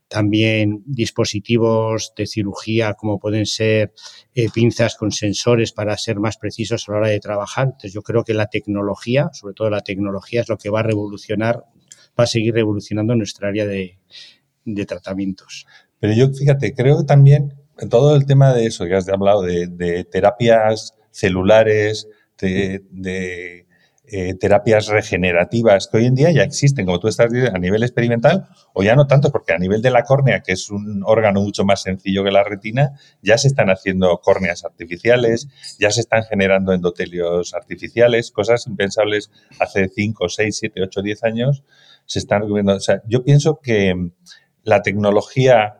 también 0.09 0.83
dispositivos 0.85 2.13
de 2.17 2.25
cirugía 2.25 2.95
como 2.95 3.19
pueden 3.19 3.45
ser 3.45 3.93
eh, 4.33 4.49
pinzas 4.51 4.95
con 4.95 5.11
sensores 5.11 5.71
para 5.71 5.95
ser 5.97 6.19
más 6.19 6.37
precisos 6.37 6.89
a 6.89 6.91
la 6.91 6.97
hora 6.97 7.09
de 7.09 7.19
trabajar. 7.19 7.65
Entonces 7.65 7.93
yo 7.93 8.01
creo 8.01 8.23
que 8.23 8.33
la 8.33 8.47
tecnología, 8.47 9.29
sobre 9.33 9.53
todo 9.53 9.69
la 9.69 9.81
tecnología, 9.81 10.41
es 10.41 10.49
lo 10.49 10.57
que 10.57 10.69
va 10.69 10.81
a 10.81 10.83
revolucionar, 10.83 11.63
va 12.19 12.23
a 12.23 12.27
seguir 12.27 12.53
revolucionando 12.53 13.15
nuestra 13.15 13.47
área 13.47 13.65
de, 13.65 13.97
tratamientos. 14.85 15.65
Pero 15.99 16.13
yo, 16.13 16.29
fíjate, 16.29 16.73
creo 16.73 16.99
que 16.99 17.05
también 17.05 17.53
en 17.79 17.89
todo 17.89 18.15
el 18.15 18.25
tema 18.25 18.53
de 18.53 18.65
eso 18.65 18.85
que 18.85 18.95
has 18.95 19.07
hablado, 19.09 19.41
de, 19.41 20.07
terapias 20.11 20.95
celulares, 21.11 22.07
de, 22.37 22.83
de 22.91 23.65
eh, 24.11 24.33
terapias 24.33 24.87
regenerativas 24.87 25.87
que 25.87 25.97
hoy 25.97 26.05
en 26.07 26.15
día 26.15 26.31
ya 26.31 26.41
existen, 26.41 26.87
como 26.87 26.99
tú 26.99 27.07
estás 27.07 27.29
diciendo, 27.31 27.55
a 27.55 27.59
nivel 27.59 27.83
experimental, 27.83 28.47
o 28.73 28.81
ya 28.81 28.95
no 28.95 29.05
tanto, 29.05 29.31
porque 29.31 29.53
a 29.53 29.59
nivel 29.59 29.83
de 29.83 29.91
la 29.91 30.01
córnea, 30.01 30.41
que 30.41 30.53
es 30.53 30.71
un 30.71 31.03
órgano 31.05 31.41
mucho 31.41 31.63
más 31.63 31.83
sencillo 31.83 32.23
que 32.23 32.31
la 32.31 32.43
retina, 32.43 32.93
ya 33.21 33.37
se 33.37 33.47
están 33.47 33.69
haciendo 33.69 34.19
córneas 34.19 34.65
artificiales, 34.65 35.47
ya 35.77 35.91
se 35.91 36.01
están 36.01 36.23
generando 36.23 36.73
endotelios 36.73 37.53
artificiales, 37.53 38.31
cosas 38.31 38.65
impensables 38.65 39.29
hace 39.59 39.87
5, 39.89 40.27
6, 40.27 40.57
7, 40.57 40.81
8, 40.81 41.01
10 41.03 41.23
años, 41.25 41.63
se 42.09 42.19
están 42.19 42.51
viendo. 42.51 42.75
O 42.75 42.79
sea, 42.79 43.01
yo 43.07 43.23
pienso 43.23 43.59
que 43.61 43.93
la 44.63 44.81
tecnología 44.81 45.75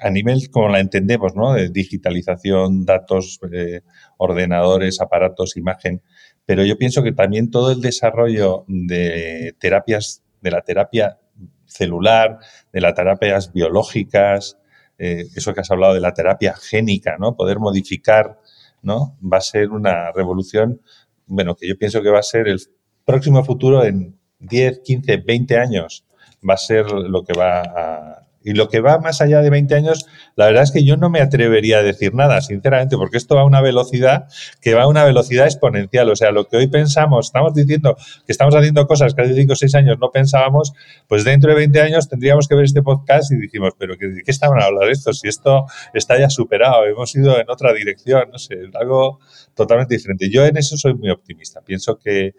a 0.00 0.10
nivel 0.10 0.50
como 0.50 0.70
la 0.70 0.80
entendemos, 0.80 1.36
¿no? 1.36 1.52
De 1.52 1.68
digitalización, 1.68 2.86
datos, 2.86 3.38
eh, 3.52 3.82
ordenadores, 4.16 5.00
aparatos, 5.02 5.56
imagen. 5.58 6.02
Pero 6.46 6.64
yo 6.64 6.78
pienso 6.78 7.02
que 7.02 7.12
también 7.12 7.50
todo 7.50 7.72
el 7.72 7.82
desarrollo 7.82 8.64
de 8.66 9.54
terapias, 9.60 10.22
de 10.40 10.50
la 10.50 10.62
terapia 10.62 11.18
celular, 11.66 12.38
de 12.72 12.80
las 12.80 12.94
terapias 12.94 13.52
biológicas, 13.52 14.58
eh, 14.98 15.26
eso 15.36 15.52
que 15.52 15.60
has 15.60 15.70
hablado 15.70 15.92
de 15.92 16.00
la 16.00 16.14
terapia 16.14 16.54
génica, 16.54 17.16
¿no? 17.20 17.36
Poder 17.36 17.58
modificar, 17.58 18.40
¿no? 18.80 19.18
Va 19.22 19.36
a 19.36 19.42
ser 19.42 19.70
una 19.70 20.10
revolución, 20.10 20.80
bueno, 21.26 21.54
que 21.54 21.68
yo 21.68 21.76
pienso 21.76 22.02
que 22.02 22.10
va 22.10 22.18
a 22.18 22.22
ser 22.22 22.48
el 22.48 22.58
próximo 23.04 23.44
futuro 23.44 23.84
en 23.84 24.18
10, 24.42 24.80
15, 24.84 25.16
20 25.18 25.58
años. 25.58 26.04
Va 26.48 26.54
a 26.54 26.58
ser 26.58 26.90
lo 26.90 27.24
que 27.24 27.32
va 27.32 27.60
a, 27.60 28.22
y 28.44 28.52
lo 28.54 28.68
que 28.68 28.80
va 28.80 28.98
más 28.98 29.20
allá 29.20 29.40
de 29.40 29.50
20 29.50 29.74
años, 29.74 30.06
la 30.34 30.46
verdad 30.46 30.64
es 30.64 30.72
que 30.72 30.84
yo 30.84 30.96
no 30.96 31.10
me 31.10 31.20
atrevería 31.20 31.78
a 31.78 31.82
decir 31.82 32.14
nada, 32.14 32.40
sinceramente, 32.40 32.96
porque 32.96 33.16
esto 33.16 33.36
va 33.36 33.42
a 33.42 33.44
una 33.44 33.60
velocidad 33.60 34.24
que 34.60 34.74
va 34.74 34.82
a 34.82 34.88
una 34.88 35.04
velocidad 35.04 35.46
exponencial. 35.46 36.10
O 36.10 36.16
sea, 36.16 36.32
lo 36.32 36.48
que 36.48 36.56
hoy 36.56 36.66
pensamos, 36.66 37.26
estamos 37.26 37.54
diciendo 37.54 37.96
que 38.26 38.32
estamos 38.32 38.54
haciendo 38.54 38.86
cosas 38.86 39.14
que 39.14 39.22
hace 39.22 39.34
5 39.34 39.52
o 39.52 39.56
6 39.56 39.74
años 39.76 39.98
no 40.00 40.10
pensábamos, 40.10 40.72
pues 41.08 41.24
dentro 41.24 41.50
de 41.50 41.56
20 41.56 41.80
años 41.80 42.08
tendríamos 42.08 42.48
que 42.48 42.54
ver 42.54 42.64
este 42.64 42.82
podcast 42.82 43.30
y 43.32 43.36
dijimos, 43.36 43.74
pero 43.78 43.94
¿de 43.96 44.22
qué 44.24 44.30
estaban 44.30 44.60
hablando 44.60 44.88
esto? 44.88 45.12
Si 45.12 45.28
esto 45.28 45.66
está 45.94 46.18
ya 46.18 46.28
superado, 46.28 46.84
hemos 46.86 47.14
ido 47.14 47.38
en 47.38 47.48
otra 47.48 47.72
dirección, 47.72 48.30
no 48.30 48.38
sé, 48.38 48.56
algo 48.74 49.20
totalmente 49.54 49.94
diferente. 49.94 50.30
Yo 50.30 50.44
en 50.44 50.56
eso 50.56 50.76
soy 50.76 50.94
muy 50.94 51.10
optimista. 51.10 51.60
Pienso 51.60 51.98
que 51.98 52.34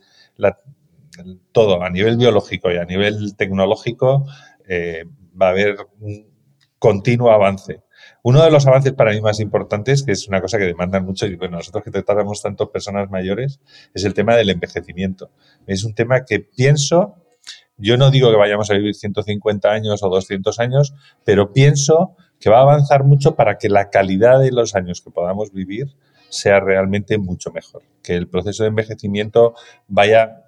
todo 1.52 1.84
a 1.84 1.90
nivel 1.90 2.18
biológico 2.18 2.72
y 2.72 2.78
a 2.78 2.86
nivel 2.86 3.36
tecnológico 3.36 4.26
eh, 4.68 5.06
va 5.40 5.48
a 5.48 5.50
haber 5.50 5.78
un 6.00 6.28
continuo 6.80 7.32
avance. 7.32 7.84
Uno 8.24 8.44
de 8.44 8.52
los 8.52 8.68
avances 8.68 8.94
para 8.94 9.12
mí 9.12 9.22
más 9.22 9.40
importantes, 9.40 10.04
que 10.04 10.12
es 10.12 10.28
una 10.28 10.42
cosa 10.42 10.58
que 10.58 10.66
demandan 10.66 11.06
mucho, 11.06 11.26
y 11.26 11.36
bueno, 11.36 11.58
nosotros 11.58 11.84
que 11.84 11.92
tratamos 11.92 12.42
tanto 12.42 12.72
personas 12.72 13.10
mayores, 13.10 13.60
es 13.94 14.06
el 14.06 14.14
tema 14.14 14.36
del 14.36 14.50
envejecimiento. 14.50 15.32
Es 15.68 15.84
un 15.84 15.94
tema 15.94 16.26
que 16.26 16.40
pienso, 16.40 17.16
yo 17.78 17.98
no 17.98 18.12
digo 18.12 18.32
que 18.32 18.38
vayamos 18.38 18.70
a 18.70 18.76
vivir 18.76 18.96
150 18.96 19.70
años 19.70 20.04
o 20.04 20.10
200 20.10 20.60
años, 20.60 20.94
pero 21.24 21.54
pienso 21.54 22.16
que 22.40 22.50
va 22.50 22.60
a 22.60 22.64
avanzar 22.64 23.04
mucho 23.04 23.36
para 23.36 23.58
que 23.58 23.70
la 23.70 23.90
calidad 23.90 24.40
de 24.40 24.52
los 24.52 24.76
años 24.76 25.02
que 25.02 25.12
podamos 25.12 25.54
vivir 25.54 25.96
sea 26.30 26.60
realmente 26.60 27.18
mucho 27.18 27.52
mejor. 27.52 27.84
Que 28.02 28.16
el 28.16 28.28
proceso 28.28 28.64
de 28.64 28.70
envejecimiento 28.70 29.54
vaya, 29.88 30.43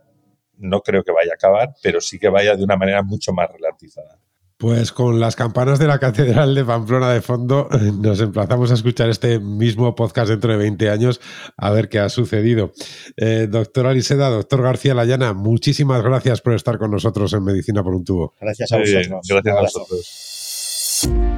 no 0.57 0.81
creo 0.81 1.03
que 1.03 1.11
vaya 1.11 1.31
a 1.31 1.35
acabar, 1.35 1.73
pero 1.81 2.01
sí 2.01 2.19
que 2.19 2.29
vaya 2.29 2.55
de 2.55 2.63
una 2.63 2.75
manera 2.75 3.03
mucho 3.03 3.33
más 3.33 3.49
relativizada. 3.51 4.19
Pues 4.57 4.93
con 4.93 5.19
las 5.19 5.35
campanas 5.35 5.79
de 5.79 5.87
la 5.87 5.99
Catedral 5.99 6.55
de 6.55 6.63
Pamplona 6.63 7.11
de 7.11 7.21
fondo, 7.21 7.67
nos 7.99 8.21
emplazamos 8.21 8.71
a 8.71 8.75
escuchar 8.75 9.09
este 9.09 9.39
mismo 9.39 9.93
podcast 9.95 10.29
dentro 10.29 10.51
de 10.51 10.57
20 10.57 10.89
años 10.89 11.19
a 11.57 11.71
ver 11.71 11.89
qué 11.89 11.99
ha 11.99 12.07
sucedido. 12.07 12.71
Eh, 13.17 13.47
doctor 13.49 13.87
Aliseda, 13.87 14.29
doctor 14.29 14.61
García 14.61 14.93
Layana, 14.93 15.33
muchísimas 15.33 16.01
gracias 16.01 16.39
por 16.39 16.53
estar 16.53 16.77
con 16.77 16.91
nosotros 16.91 17.33
en 17.33 17.43
Medicina 17.43 17.83
por 17.83 17.95
un 17.95 18.05
tubo. 18.05 18.33
Gracias 18.39 18.71
a 18.71 18.77
vosotros. 18.77 19.07
gracias 19.27 19.57
a 19.57 19.61
vosotros. 19.61 21.34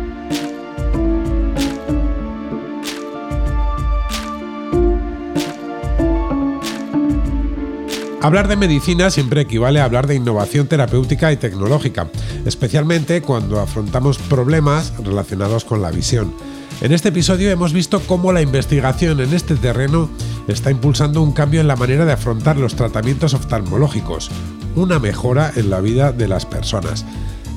Hablar 8.27 8.49
de 8.49 8.57
medicina 8.57 9.09
siempre 9.09 9.39
equivale 9.39 9.79
a 9.79 9.85
hablar 9.85 10.05
de 10.05 10.15
innovación 10.15 10.67
terapéutica 10.67 11.31
y 11.31 11.37
tecnológica, 11.37 12.09
especialmente 12.45 13.21
cuando 13.21 13.61
afrontamos 13.61 14.17
problemas 14.17 14.91
relacionados 15.01 15.63
con 15.63 15.81
la 15.81 15.91
visión. 15.91 16.33
En 16.81 16.91
este 16.91 17.07
episodio 17.07 17.49
hemos 17.49 17.71
visto 17.71 18.01
cómo 18.01 18.33
la 18.33 18.41
investigación 18.41 19.21
en 19.21 19.33
este 19.33 19.55
terreno 19.55 20.09
está 20.49 20.71
impulsando 20.71 21.23
un 21.23 21.31
cambio 21.31 21.61
en 21.61 21.69
la 21.69 21.77
manera 21.77 22.03
de 22.03 22.11
afrontar 22.11 22.57
los 22.57 22.75
tratamientos 22.75 23.33
oftalmológicos, 23.33 24.29
una 24.75 24.99
mejora 24.99 25.53
en 25.55 25.69
la 25.69 25.79
vida 25.79 26.11
de 26.11 26.27
las 26.27 26.45
personas. 26.45 27.05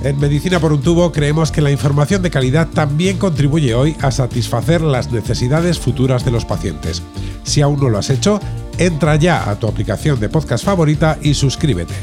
En 0.05 0.21
Medicina 0.21 0.61
por 0.61 0.73
un 0.73 0.83
tubo 0.83 1.11
creemos 1.11 1.51
que 1.51 1.63
la 1.63 1.73
información 1.73 2.23
de 2.23 2.31
calidad 2.31 2.69
también 2.69 3.19
contribuye 3.19 3.75
hoy 3.75 3.97
a 4.01 4.13
satisfacer 4.13 4.83
las 4.83 5.11
necesidades 5.11 5.81
futuras 5.81 6.25
de 6.25 6.31
los 6.31 6.45
pacientes. 6.45 7.03
Si 7.43 7.61
aún 7.63 7.81
no 7.81 7.89
lo 7.89 7.99
has 7.99 8.11
hecho, 8.11 8.41
entra 8.79 9.17
ya 9.17 9.51
a 9.51 9.57
tu 9.59 9.67
aplicación 9.67 10.21
de 10.21 10.29
podcast 10.29 10.65
favorita 10.65 11.19
y 11.23 11.35
suscríbete. 11.35 11.95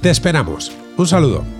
Te 0.00 0.10
esperamos. 0.10 0.72
Un 0.96 1.06
saludo. 1.06 1.59